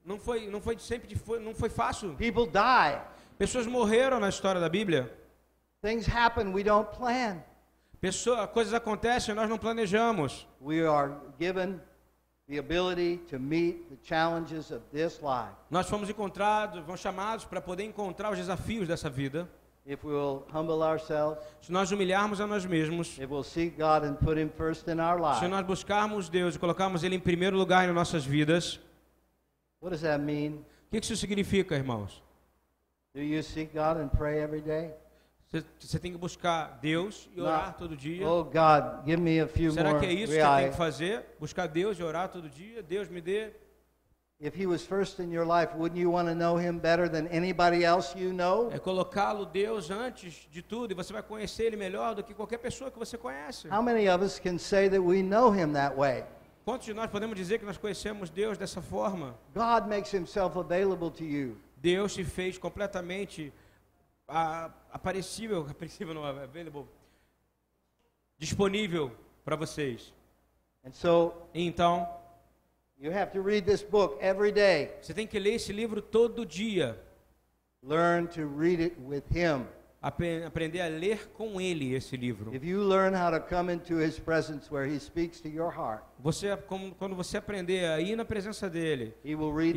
Não 0.05 0.19
foi, 0.19 0.49
não 0.49 0.61
foi 0.61 0.79
sempre 0.79 1.09
de, 1.09 1.17
foi, 1.17 1.39
não 1.41 1.55
foi 1.55 1.69
fácil. 1.71 2.15
People 2.17 2.47
die. 2.47 3.01
Pessoas 3.39 3.67
morreram 3.67 4.21
na 4.21 4.29
história 4.29 4.61
da 4.61 4.69
Bíblia. 4.69 5.11
Things 5.83 6.07
happen 6.07 6.53
we 6.53 6.63
don't 6.63 6.89
plan. 6.97 7.43
Pessoa, 8.01 8.47
coisas 8.47 8.75
acontecem, 8.75 9.35
nós 9.35 9.49
não 9.49 9.57
planejamos. 9.57 10.47
We 10.61 10.87
are 10.87 11.13
given 11.41 11.81
the 12.49 12.59
ability 12.59 13.19
to 13.31 13.39
meet 13.39 13.89
the 13.89 13.97
challenges 14.03 14.71
of 14.71 14.83
this 14.93 15.21
life 15.23 15.55
Nós 15.71 15.89
fomos 15.89 16.11
encontrados, 16.11 16.85
fomos 16.85 17.01
chamados 17.01 17.47
para 17.47 17.61
poder 17.63 17.85
encontrar 17.85 18.31
os 18.31 18.37
desafios 18.39 18.87
dessa 18.87 19.09
vida. 19.09 19.49
if 19.87 20.03
we 20.05 20.13
will 20.13 20.45
humble 20.53 20.83
ourselves, 20.83 21.39
Se 21.63 21.73
nós 21.73 21.91
humilharmos 21.91 22.41
a 22.43 22.47
nós 22.47 22.67
mesmos, 22.67 23.19
if 23.19 23.31
we'll 23.31 23.43
seek 23.43 23.77
God 23.79 24.05
and 24.05 24.15
put 24.17 24.39
Him 24.39 24.51
first 24.51 24.87
in 24.89 25.01
our 25.01 25.17
se 25.19 25.41
life. 25.41 25.49
nós 25.49 25.65
buscarmos 25.65 26.29
Deus 26.29 26.57
e 26.57 26.59
colocarmos 26.59 27.03
Ele 27.03 27.17
em 27.17 27.21
primeiro 27.21 27.57
lugar 27.57 27.89
em 27.89 27.93
nossas 27.93 28.25
vidas, 28.27 28.79
What 29.85 29.91
does 29.91 30.01
that 30.01 30.19
mean? 30.19 30.65
o 30.89 30.91
que 30.91 30.99
isso 30.99 31.15
significa, 31.15 31.77
irmãos? 31.77 32.23
Do 33.15 33.21
you 33.21 33.43
seek 33.43 33.75
God 33.75 33.99
and 33.99 34.09
pray 34.09 34.41
every 34.41 34.63
day? 34.63 34.95
Você, 35.79 35.99
tem 35.99 36.11
que 36.11 36.17
buscar 36.17 36.79
Deus 36.81 37.29
e 37.37 37.41
orar 37.41 37.77
todo 37.77 37.95
dia. 37.95 38.27
Oh 38.27 38.45
God, 38.45 39.05
give 39.05 39.21
me 39.21 39.39
a 39.41 39.47
few 39.47 39.73
Será 39.73 40.01
que 40.01 40.07
é 40.07 40.13
isso 40.13 40.33
que 40.33 40.39
eu 40.39 40.57
tenho 40.57 40.71
que 40.71 40.77
fazer? 40.77 41.27
Buscar 41.39 41.67
Deus 41.69 41.99
e 41.99 42.03
orar 42.03 42.31
todo 42.31 42.49
dia? 42.49 42.83
Deus 42.83 43.11
me 43.11 43.21
dê. 43.21 43.53
If 44.41 44.59
He 44.59 44.67
was 44.67 44.87
first 44.87 45.21
in 45.21 45.31
your 45.31 45.47
life, 45.47 45.77
wouldn't 45.77 46.01
you 46.01 46.11
want 46.11 46.29
to 46.29 46.35
know 46.35 46.59
Him 46.59 46.79
better 46.79 47.07
than 47.07 47.29
anybody 47.29 47.85
else 47.85 48.19
you 48.19 48.33
know? 48.33 48.71
É 48.73 48.79
colocá-lo 48.79 49.45
Deus 49.45 49.91
antes 49.91 50.49
de 50.51 50.63
tudo 50.63 50.93
e 50.93 50.95
você 50.95 51.13
vai 51.13 51.23
conhecer 51.23 51.65
Ele 51.65 51.77
melhor 51.77 52.15
do 52.15 52.25
que 52.25 52.33
qualquer 52.33 52.59
pessoa 52.59 52.91
que 52.91 52.99
você 52.99 53.19
conhece. 53.19 53.69
How 53.69 53.83
many 53.83 54.09
of 54.09 54.25
us 54.25 54.39
can 54.39 54.57
say 54.57 54.89
that 54.89 55.01
we 55.01 55.23
know 55.23 55.55
Him 55.55 55.75
that 55.75 55.95
way? 55.95 56.25
Quantos 56.65 56.87
de 56.87 56.95
nós 56.95 57.11
podemos 57.11 57.37
dizer 57.37 57.59
que 57.59 57.65
nós 57.67 57.77
conhecemos 57.77 58.31
Deus 58.31 58.57
dessa 58.57 58.81
forma? 58.81 59.39
God 59.53 59.87
makes 59.87 60.15
Himself 60.15 60.59
available 60.59 61.11
to 61.11 61.23
you. 61.23 61.59
Deus 61.77 62.15
se 62.15 62.25
fez 62.25 62.57
completamente 62.57 63.53
ah, 64.27 64.71
aparecível, 64.91 65.67
aparecível 65.71 66.15
não, 66.15 66.25
available, 66.25 66.87
disponível 68.39 69.13
para 69.45 69.57
vocês. 69.57 70.11
And 70.83 70.93
so 70.93 71.35
Então, 71.53 72.09
you 72.99 73.13
have 73.13 73.31
to 73.33 73.43
read 73.43 73.67
this 73.67 73.83
book 73.83 74.17
every 74.23 74.51
day. 74.51 74.97
você 75.03 75.13
tem 75.13 75.27
que 75.27 75.39
ler 75.39 75.57
esse 75.57 75.73
livro 75.73 76.01
todo 76.01 76.47
dia. 76.47 76.99
Learn 77.83 78.27
to 78.29 78.47
read 78.47 78.83
it 78.83 78.97
with 78.99 79.25
Him. 79.31 79.67
Apre- 80.05 80.45
aprender 80.45 80.81
a 80.83 80.87
ler 80.89 81.31
com 81.33 81.61
ele 81.61 81.95
esse 81.95 82.17
livro. 82.17 82.55
Heart, 85.75 86.03
Você, 86.21 86.57
quando 86.99 87.17
você 87.17 87.39
aprender 87.39 87.87
a 87.87 88.01
ir 88.01 88.15
na 88.17 88.25
presença 88.25 88.69
dele 88.69 89.15
e 89.25 89.35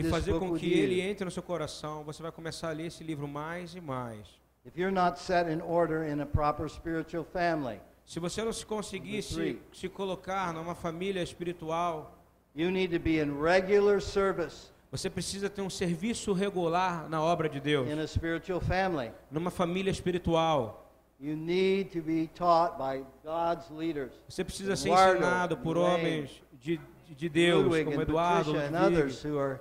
fazer 0.09 0.33
com 0.39 0.53
que 0.59 0.73
ele 0.73 1.01
entre 1.01 1.23
no 1.25 1.31
seu 1.31 1.43
coração, 1.43 2.03
você 2.03 2.21
vai 2.21 2.31
começar 2.31 2.69
a 2.69 2.73
ler 2.73 2.87
esse 2.87 3.03
livro 3.03 3.27
mais 3.27 3.73
e 3.73 3.81
mais. 3.81 4.27
If 4.65 4.75
you're 4.77 4.93
not 4.93 5.17
set 5.19 5.49
in 5.49 5.61
order 5.61 6.03
in 6.11 6.19
a 6.21 6.25
proper 6.25 6.69
spiritual 6.69 7.23
family, 7.23 7.79
Se 8.05 8.19
você 8.21 8.41
não 8.43 8.53
se 8.53 8.65
conseguir 8.65 9.21
se, 9.21 9.59
se 9.73 9.89
colocar 9.89 10.53
numa 10.53 10.73
família 10.75 11.21
espiritual, 11.21 12.17
you 12.55 12.69
need 12.71 12.93
to 12.97 12.99
be 13.01 13.19
in 13.21 13.41
regular 13.41 14.01
service 14.01 14.71
você 14.91 15.09
precisa 15.09 15.49
ter 15.49 15.61
um 15.61 15.69
serviço 15.69 16.31
regular 16.33 17.07
na 17.09 17.21
obra 17.21 17.47
de 17.49 17.59
Deus, 17.59 17.87
in 17.89 17.99
a 17.99 18.07
spiritual 18.07 18.59
family. 18.61 19.11
numa 19.31 19.51
família 19.51 19.91
espiritual. 19.91 20.83
You 21.19 21.35
need 21.35 21.89
to 21.99 22.01
be 22.01 22.27
taught 22.35 22.77
by 22.77 23.03
God's 23.23 23.69
leaders. 23.71 24.11
Você 24.29 24.43
precisa 24.43 24.75
ser 24.75 24.89
ensinado 24.89 25.57
por 25.57 25.75
homens 25.77 26.29
de, 26.53 26.77
de- 27.07 27.15
de 27.15 27.29
Deus, 27.29 27.63
Ludwig 27.63 27.85
como 27.85 28.01
Eduardo, 28.01 28.53
Patricia 28.53 28.67
and 28.77 28.81
Ludwig, 28.83 29.01
others 29.01 29.25
who 29.25 29.39
are. 29.39 29.59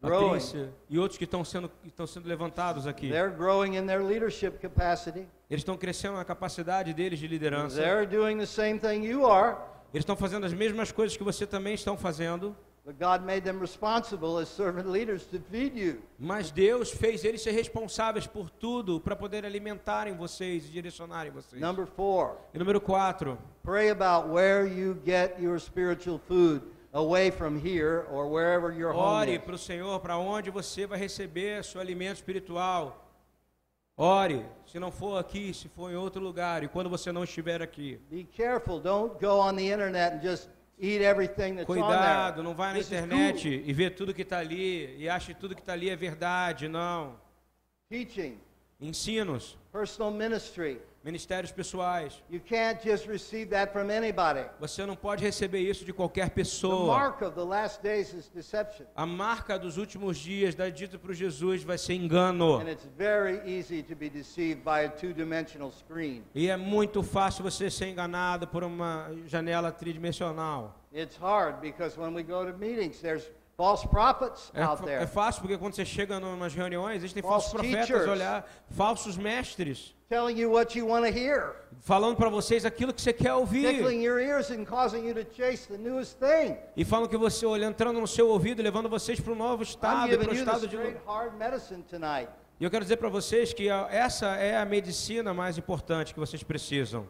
Patrícia 0.00 0.70
e 0.90 0.98
outros 0.98 1.16
que 1.16 1.24
estão 1.24 1.42
sendo, 1.44 1.70
estão 1.84 2.06
sendo 2.06 2.28
levantados 2.28 2.86
aqui. 2.86 3.08
They're 3.08 3.34
growing 3.34 3.76
in 3.76 3.86
their 3.86 4.02
leadership 4.04 4.58
capacity. 4.60 5.26
Eles 5.48 5.60
estão 5.62 5.76
crescendo 5.76 6.16
na 6.16 6.24
capacidade 6.24 6.92
deles 6.92 7.18
de 7.18 7.26
liderança. 7.26 7.76
They're 7.80 8.06
doing 8.06 8.36
the 8.38 8.46
same 8.46 8.78
thing 8.78 9.04
you 9.04 9.26
are, 9.26 9.56
Eles 9.94 10.02
estão 10.02 10.16
fazendo 10.16 10.44
as 10.44 10.52
mesmas 10.52 10.92
coisas 10.92 11.16
que 11.16 11.24
você 11.24 11.46
também 11.46 11.74
estão 11.74 11.96
fazendo. 11.96 12.54
But 12.86 13.00
God 13.00 13.26
made 13.26 13.42
them 13.42 13.58
responsible 13.58 14.38
as 14.38 14.48
servant 14.48 14.88
leaders 14.88 15.26
to 15.26 15.40
feed 15.50 15.76
you. 15.76 16.00
Mas 16.20 16.52
Deus 16.52 16.92
fez 16.92 17.24
eles 17.24 17.42
ser 17.42 17.50
responsáveis 17.50 18.28
por 18.28 18.48
tudo 18.48 19.00
para 19.00 19.16
poder 19.16 19.44
alimentarem 19.44 20.14
vocês 20.14 20.66
e 20.66 20.70
direcionarem 20.70 21.32
vocês. 21.32 21.60
Number 21.60 21.84
four, 21.84 22.36
E 22.54 22.58
número 22.58 22.80
4, 22.80 23.36
pray 23.64 23.90
about 23.90 24.28
where 24.28 24.64
you 24.68 24.96
get 25.04 25.36
your 25.40 25.58
spiritual 25.58 26.20
food 26.28 26.62
away 26.92 27.32
from 27.32 27.56
here 27.58 28.06
or 28.08 28.30
wherever 28.30 28.72
your 28.72 28.92
home 28.92 29.30
ore 29.32 29.38
para 29.40 29.56
o 29.56 29.58
Senhor 29.58 29.98
para 29.98 30.16
onde 30.16 30.52
você 30.52 30.86
vai 30.86 30.98
receber 30.98 31.64
seu 31.64 31.80
alimento 31.80 32.18
espiritual. 32.18 33.02
Ore, 33.98 34.44
se 34.66 34.78
não 34.78 34.92
for 34.92 35.18
aqui, 35.18 35.52
se 35.52 35.68
for 35.70 35.90
em 35.90 35.96
outro 35.96 36.22
lugar, 36.22 36.62
e 36.62 36.68
quando 36.68 36.88
você 36.90 37.10
não 37.10 37.24
estiver 37.24 37.62
aqui. 37.62 37.98
Be 38.10 38.24
careful. 38.24 38.78
Don't 38.78 39.18
go 39.18 39.40
on 39.40 39.56
the 39.56 39.72
internet 39.72 40.16
and 40.16 40.20
just 40.20 40.50
Cuidado, 41.64 42.42
não 42.42 42.54
vai 42.54 42.74
na 42.74 42.78
internet 42.80 43.62
e 43.64 43.72
vê 43.72 43.88
tudo 43.88 44.12
que 44.12 44.22
está 44.22 44.38
ali 44.38 44.94
e 44.98 45.08
ache 45.08 45.32
que 45.32 45.40
tudo 45.40 45.54
que 45.54 45.62
está 45.62 45.72
ali 45.72 45.88
é 45.88 45.96
verdade. 45.96 46.68
Não. 46.68 47.18
Teaching, 47.88 48.38
Ensinos, 48.80 49.56
personal 49.72 50.12
ministry. 50.12 50.80
Ministérios 51.06 51.52
pessoais. 51.52 52.20
You 52.28 52.40
can't 52.40 52.82
just 52.82 53.06
receive 53.06 53.46
that 53.50 53.72
from 53.72 53.90
anybody. 53.90 54.44
Você 54.58 54.84
não 54.84 54.96
pode 54.96 55.22
receber 55.24 55.60
isso 55.60 55.84
de 55.84 55.92
qualquer 55.92 56.28
The 56.28 56.34
pessoa. 56.34 56.86
mark 56.98 57.22
of 57.22 57.36
the 57.36 57.44
last 57.44 57.80
days 57.80 58.12
is 58.12 58.28
deception. 58.28 58.84
A 58.96 59.06
marca 59.06 59.56
dos 59.56 59.76
últimos 59.78 60.18
dias, 60.18 60.56
da 60.56 60.68
dito 60.68 60.98
para 60.98 61.14
Jesus, 61.14 61.62
vai 61.62 61.78
ser 61.78 61.94
engano. 61.94 62.58
And 62.58 62.68
it's 62.68 62.86
very 62.98 63.40
easy 63.46 63.84
to 63.84 63.94
be 63.94 64.10
deceived 64.10 64.64
by 64.64 64.84
a 64.84 64.88
two-dimensional 64.88 65.70
screen. 65.70 66.24
E 66.34 66.48
é 66.50 66.56
muito 66.56 67.02
fácil 67.04 67.44
você 67.44 67.70
ser 67.70 67.86
enganado 67.86 68.48
por 68.48 68.64
uma 68.64 69.08
janela 69.26 69.70
tridimensional. 69.70 70.74
It's 70.92 71.16
hard 71.16 71.60
because 71.60 71.96
when 71.98 72.14
we 72.14 72.24
go 72.24 72.44
to 72.44 72.56
meetings, 72.58 73.00
there's 73.00 73.30
false 73.56 73.86
prophets 73.86 74.50
É, 74.54 74.62
out 74.62 74.82
there 74.82 75.02
é 75.02 75.06
fácil 75.06 75.40
porque 75.40 75.56
quando 75.56 75.74
você 75.74 75.84
chega 75.84 76.16
em 76.16 76.24
umas 76.24 76.52
reuniões, 76.54 76.96
existem 76.96 77.22
falsos 77.22 77.52
profetas, 77.52 78.06
olhar, 78.08 78.46
falsos 78.70 79.16
mestres, 79.16 79.94
telling 80.08 80.36
you 80.38 80.50
what 80.50 80.76
you 80.78 80.86
want 80.86 81.04
to 81.04 81.10
hear, 81.12 81.54
falando 81.80 82.16
para 82.16 82.28
vocês 82.28 82.64
aquilo 82.64 82.92
que 82.92 83.00
você 83.02 83.12
quer 83.12 83.34
ouvir. 83.34 83.76
tickling 83.76 84.02
your 84.02 84.20
ears 84.20 84.50
and 84.50 84.64
causing 84.64 85.04
you 85.06 85.14
to 85.14 85.24
chase 85.34 85.66
the 85.66 85.76
newest 85.78 86.18
thing. 86.18 86.56
E 86.76 86.84
falam 86.84 87.08
que 87.08 87.16
você, 87.16 87.44
olha, 87.46 87.66
entrando 87.66 88.00
no 88.00 88.06
seu 88.06 88.28
ouvido, 88.28 88.62
levando 88.62 88.88
vocês 88.88 89.18
para 89.20 89.32
um 89.32 89.36
novo 89.36 89.62
estado, 89.62 90.16
para 90.18 90.30
o 90.30 90.34
estado 90.34 90.68
de 90.68 90.76
hard 91.06 91.34
medicine 91.36 91.82
tonight. 91.82 92.30
E 92.58 92.64
eu 92.64 92.70
quero 92.70 92.84
dizer 92.84 92.96
para 92.96 93.08
vocês 93.08 93.52
que 93.52 93.68
essa 93.68 94.36
é 94.36 94.56
a 94.56 94.64
medicina 94.64 95.34
mais 95.34 95.58
importante 95.58 96.14
que 96.14 96.20
vocês 96.20 96.42
precisam. 96.42 97.06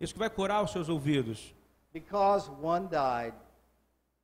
Isso 0.00 0.12
que 0.12 0.18
vai 0.18 0.30
curar 0.30 0.62
os 0.64 0.72
seus 0.72 0.88
ouvidos. 0.88 1.54
Because 1.92 2.50
one 2.62 2.88
died, 2.88 3.34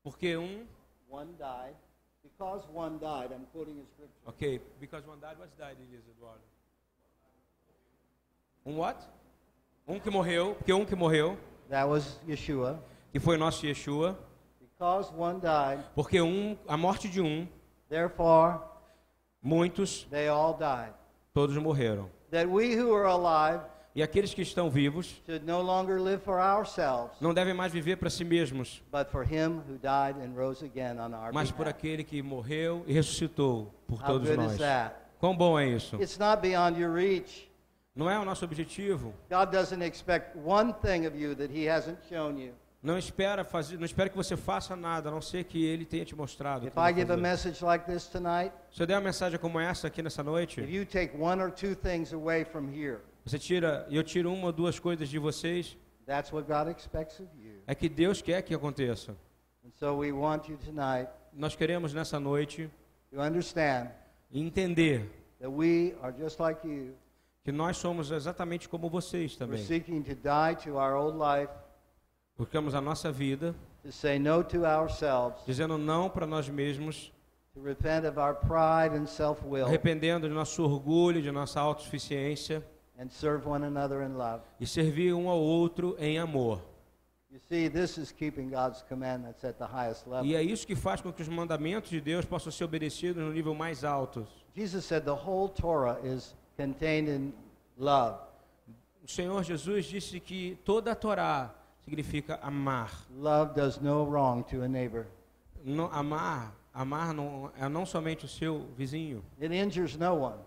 Porque 0.02 0.36
um, 0.36 0.64
one 1.10 1.32
died, 1.38 1.74
because 2.22 2.66
one 2.72 2.98
died, 2.98 3.32
I'm 3.32 3.44
quoting 3.52 3.80
a 3.80 3.84
scripture. 3.84 4.22
ok, 4.24 4.60
because 4.80 5.06
one 5.06 5.20
died 5.20 5.36
was 5.38 5.50
died, 5.58 5.76
Elisa 5.80 6.10
Eduardo. 6.16 6.40
Um 8.66 8.78
what? 8.78 8.98
Um 9.86 10.00
que 10.00 10.10
morreu, 10.10 10.56
porque 10.56 10.72
um 10.72 10.84
que 10.84 10.96
morreu, 10.96 11.38
That 11.70 11.88
was 11.88 12.18
Yeshua. 12.28 12.82
que 13.12 13.20
foi 13.20 13.36
nosso 13.36 13.64
Yeshua. 13.64 14.18
Because 14.60 15.12
one 15.16 15.40
died, 15.40 15.84
Porque 15.94 16.20
um, 16.20 16.56
a 16.66 16.76
morte 16.76 17.08
de 17.08 17.20
um, 17.20 17.46
therefore 17.88 18.58
muitos, 19.40 20.04
they 20.10 20.28
all 20.28 20.52
died. 20.54 20.92
todos 21.32 21.56
morreram. 21.56 22.10
That 22.30 22.46
we 22.48 22.74
who 22.76 22.92
are 22.92 23.06
alive 23.06 23.60
E 23.94 24.02
aqueles 24.02 24.34
que 24.34 24.42
estão 24.42 24.68
vivos 24.68 25.22
should 25.24 25.46
no 25.46 25.62
longer 25.62 25.98
live 25.98 26.22
for 26.22 26.38
ourselves, 26.38 27.16
não 27.20 27.32
devem 27.32 27.54
mais 27.54 27.72
viver 27.72 27.96
para 27.96 28.10
si 28.10 28.24
mesmos, 28.24 28.82
but 28.92 29.08
for 29.10 29.22
him 29.24 29.62
who 29.66 29.78
died 29.78 30.16
and 30.20 30.34
rose 30.36 30.62
again 30.62 30.98
on 31.00 31.14
our 31.14 31.32
mas 31.32 31.50
por 31.50 31.66
aquele 31.66 32.04
que 32.04 32.20
morreu 32.20 32.84
e 32.86 32.92
ressuscitou 32.92 33.72
por 33.86 34.00
How 34.02 34.06
todos 34.06 34.36
nós. 34.36 34.58
Quão 35.18 35.34
bom 35.34 35.58
é 35.58 35.66
isso? 35.68 35.96
Não 37.96 38.10
é 38.10 38.18
o 38.18 38.24
nosso 38.26 38.44
objetivo. 38.44 39.14
God 39.30 39.50
doesn't 39.50 39.82
expect 39.82 40.36
one 40.38 40.74
thing 40.82 41.06
of 41.06 41.16
you 41.18 41.34
that 41.34 41.50
he 41.50 41.66
hasn't 41.66 41.98
shown 42.08 42.38
you. 42.38 42.52
Não 42.82 42.98
espera 42.98 43.42
fazer, 43.42 43.78
não 43.78 43.86
espera 43.86 44.08
que 44.10 44.16
você 44.16 44.36
faça 44.36 44.76
nada, 44.76 45.08
a 45.08 45.12
não 45.12 45.20
ser 45.22 45.44
que 45.44 45.64
ele 45.64 45.84
tenha 45.86 46.04
te 46.04 46.14
mostrado. 46.14 46.66
If 46.68 46.74
I 46.76 46.92
give 46.94 47.10
a 47.10 47.16
message 47.16 47.64
like 47.64 47.86
this 47.90 48.06
tonight, 48.06 48.52
Se 48.70 48.82
eu 48.82 48.86
der 48.86 48.94
uma 48.96 49.00
mensagem 49.00 49.38
como 49.40 49.58
essa 49.58 49.86
aqui 49.88 50.02
nessa 50.02 50.20
if 50.20 50.26
noite, 50.26 50.60
you 50.60 50.84
take 50.84 51.16
one 51.16 51.42
or 51.42 51.50
two 51.50 51.74
things 51.74 52.12
away 52.12 52.44
from 52.44 52.68
here, 52.68 52.98
você 53.24 53.38
tira, 53.38 53.86
eu 53.90 54.04
tiro 54.04 54.30
uma 54.32 54.48
ou 54.48 54.52
duas 54.52 54.78
coisas 54.78 55.08
de 55.08 55.18
vocês, 55.18 55.76
that's 56.06 56.30
what 56.32 56.46
God 56.46 56.68
expects 56.68 57.18
of 57.18 57.28
you. 57.36 57.62
é 57.66 57.74
que 57.74 57.88
Deus 57.88 58.20
quer 58.20 58.42
que 58.42 58.54
aconteça. 58.54 59.16
And 59.64 59.70
so 59.72 59.96
we 59.96 60.12
want 60.12 60.48
you 60.48 60.58
tonight 60.58 61.08
Nós 61.32 61.56
queremos 61.56 61.92
nessa 61.94 62.20
noite 62.20 62.70
to 63.10 63.20
understand 63.20 63.90
entender 64.32 65.10
that 65.40 65.50
we 65.50 65.94
are 66.02 66.12
just 66.12 66.38
like 66.38 66.64
you. 66.66 66.94
Que 67.46 67.52
nós 67.52 67.76
somos 67.76 68.10
exatamente 68.10 68.68
como 68.68 68.90
vocês 68.90 69.30
We're 69.34 69.38
também. 69.38 69.64
seeking 69.64 70.02
to 70.02 70.16
die 70.16 70.56
to 70.64 70.70
our 70.78 70.96
old 70.96 71.16
life, 71.16 71.48
Buscamos 72.36 72.74
a 72.74 72.80
nossa 72.80 73.12
vida, 73.12 73.54
to 73.84 73.92
say 73.92 74.18
no 74.18 74.42
to 74.42 74.64
ourselves, 74.66 75.44
dizendo 75.46 75.78
não 75.78 76.10
para 76.10 76.26
nós 76.26 76.48
mesmos, 76.48 77.12
to 77.54 77.62
repent 77.62 78.04
of 78.04 78.18
our 78.18 78.34
pride 78.34 78.96
and 78.98 79.06
self-will, 79.06 79.64
arrependendo 79.64 80.28
de 80.28 80.34
nosso 80.34 80.60
orgulho, 80.64 81.22
de 81.22 81.30
nossa 81.30 81.60
autossuficiência 81.60 82.66
and 82.98 83.08
serve 83.10 83.46
one 83.48 83.64
another 83.64 84.02
in 84.02 84.16
love. 84.16 84.42
e 84.58 84.66
servir 84.66 85.14
um 85.14 85.28
ao 85.30 85.38
outro 85.38 85.94
em 86.00 86.18
amor. 86.18 86.60
You 87.30 87.38
see, 87.48 87.70
this 87.70 87.96
is 87.96 88.10
keeping 88.10 88.50
God's 88.50 88.82
commandments 88.88 89.44
at 89.44 89.56
the 89.58 89.66
highest 89.66 90.08
level. 90.08 90.26
E 90.26 90.34
é 90.34 90.42
isso 90.42 90.66
que 90.66 90.74
faz 90.74 91.00
com 91.00 91.12
que 91.12 91.22
os 91.22 91.28
mandamentos 91.28 91.90
de 91.90 92.00
Deus 92.00 92.24
possam 92.24 92.50
ser 92.50 92.64
obedecidos 92.64 93.22
no 93.22 93.32
nível 93.32 93.54
mais 93.54 93.84
alto. 93.84 94.26
Jesus 94.56 94.84
said 94.84 95.04
the 95.04 95.12
whole 95.12 95.48
Torah 95.48 96.00
is 96.02 96.34
contained 96.56 97.08
in 97.08 97.32
love. 97.78 98.16
O 99.04 99.08
Senhor 99.08 99.42
Jesus 99.44 99.86
disse 99.86 100.18
que 100.20 100.58
toda 100.64 100.92
a 100.92 100.96
Torá 100.96 101.50
significa 101.84 102.38
amar. 102.42 102.90
Love 103.16 103.54
does 103.54 103.78
no 103.80 104.04
wrong 104.04 104.42
to 104.44 104.62
a 104.62 104.68
neighbor. 104.68 105.06
Não- 105.64 105.90
amar, 105.92 106.52
amar 106.74 107.12
não 107.14 107.50
é 107.58 107.68
não 107.68 107.86
somente 107.86 108.24
o 108.24 108.28
seu 108.28 108.66
vizinho. 108.76 109.22
It 109.40 109.54
injures 109.54 109.96
no 109.96 110.14
one. 110.14 110.38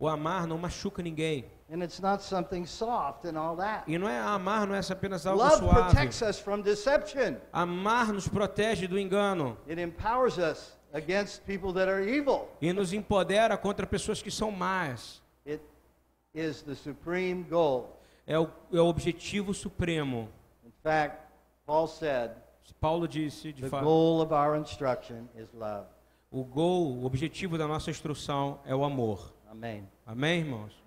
O 0.00 0.06
amar 0.08 0.46
não 0.46 0.56
machuca 0.58 1.02
ninguém. 1.02 1.44
And 1.70 1.82
it's 1.82 2.00
not 2.00 2.22
something 2.22 2.64
soft 2.64 3.24
and 3.26 3.36
all 3.38 3.56
that. 3.56 3.84
E 3.90 3.98
não 3.98 4.08
é 4.08 4.18
amar, 4.18 4.66
não 4.66 4.74
é 4.74 4.80
apenas 4.90 5.26
algo 5.26 5.42
Love 5.42 5.56
suave. 5.58 5.74
protects 5.90 6.22
us 6.22 6.38
from 6.38 6.60
deception. 6.62 7.36
Amar 7.52 8.12
nos 8.12 8.26
protege 8.26 8.86
do 8.86 8.98
engano 8.98 9.56
It 9.68 9.80
empowers 9.80 10.38
us 10.38 10.76
against 10.92 11.42
people 11.44 11.72
that 11.74 11.88
are 11.90 12.02
evil. 12.02 12.48
e 12.62 12.72
nos 12.72 12.92
empodera 12.92 13.56
contra 13.58 13.86
pessoas 13.86 14.22
que 14.22 14.30
são 14.30 14.50
más. 14.50 15.20
It 15.48 15.62
is 16.34 16.62
the 16.62 16.74
supreme 16.74 17.42
goal. 17.44 17.98
É 18.26 18.38
o, 18.38 18.50
é 18.70 18.80
o 18.80 18.86
objetivo 18.86 19.54
supremo. 19.54 20.28
In 20.62 20.70
fact, 20.82 21.26
Paul 21.64 21.88
said, 21.88 22.32
Paulo 22.78 23.08
disse, 23.08 23.52
de 23.52 23.62
the 23.62 23.70
fato, 23.70 23.84
goal 23.84 24.20
of 24.20 24.32
our 24.34 24.56
instruction 24.56 25.26
is 25.34 25.48
love. 25.54 25.86
o 26.30 26.44
gol, 26.44 26.98
o 26.98 27.06
objetivo 27.06 27.56
da 27.56 27.66
nossa 27.66 27.90
instrução 27.90 28.60
é 28.66 28.74
o 28.74 28.84
amor. 28.84 29.32
Amen. 29.50 29.88
Amém, 30.04 30.40
irmãos? 30.40 30.77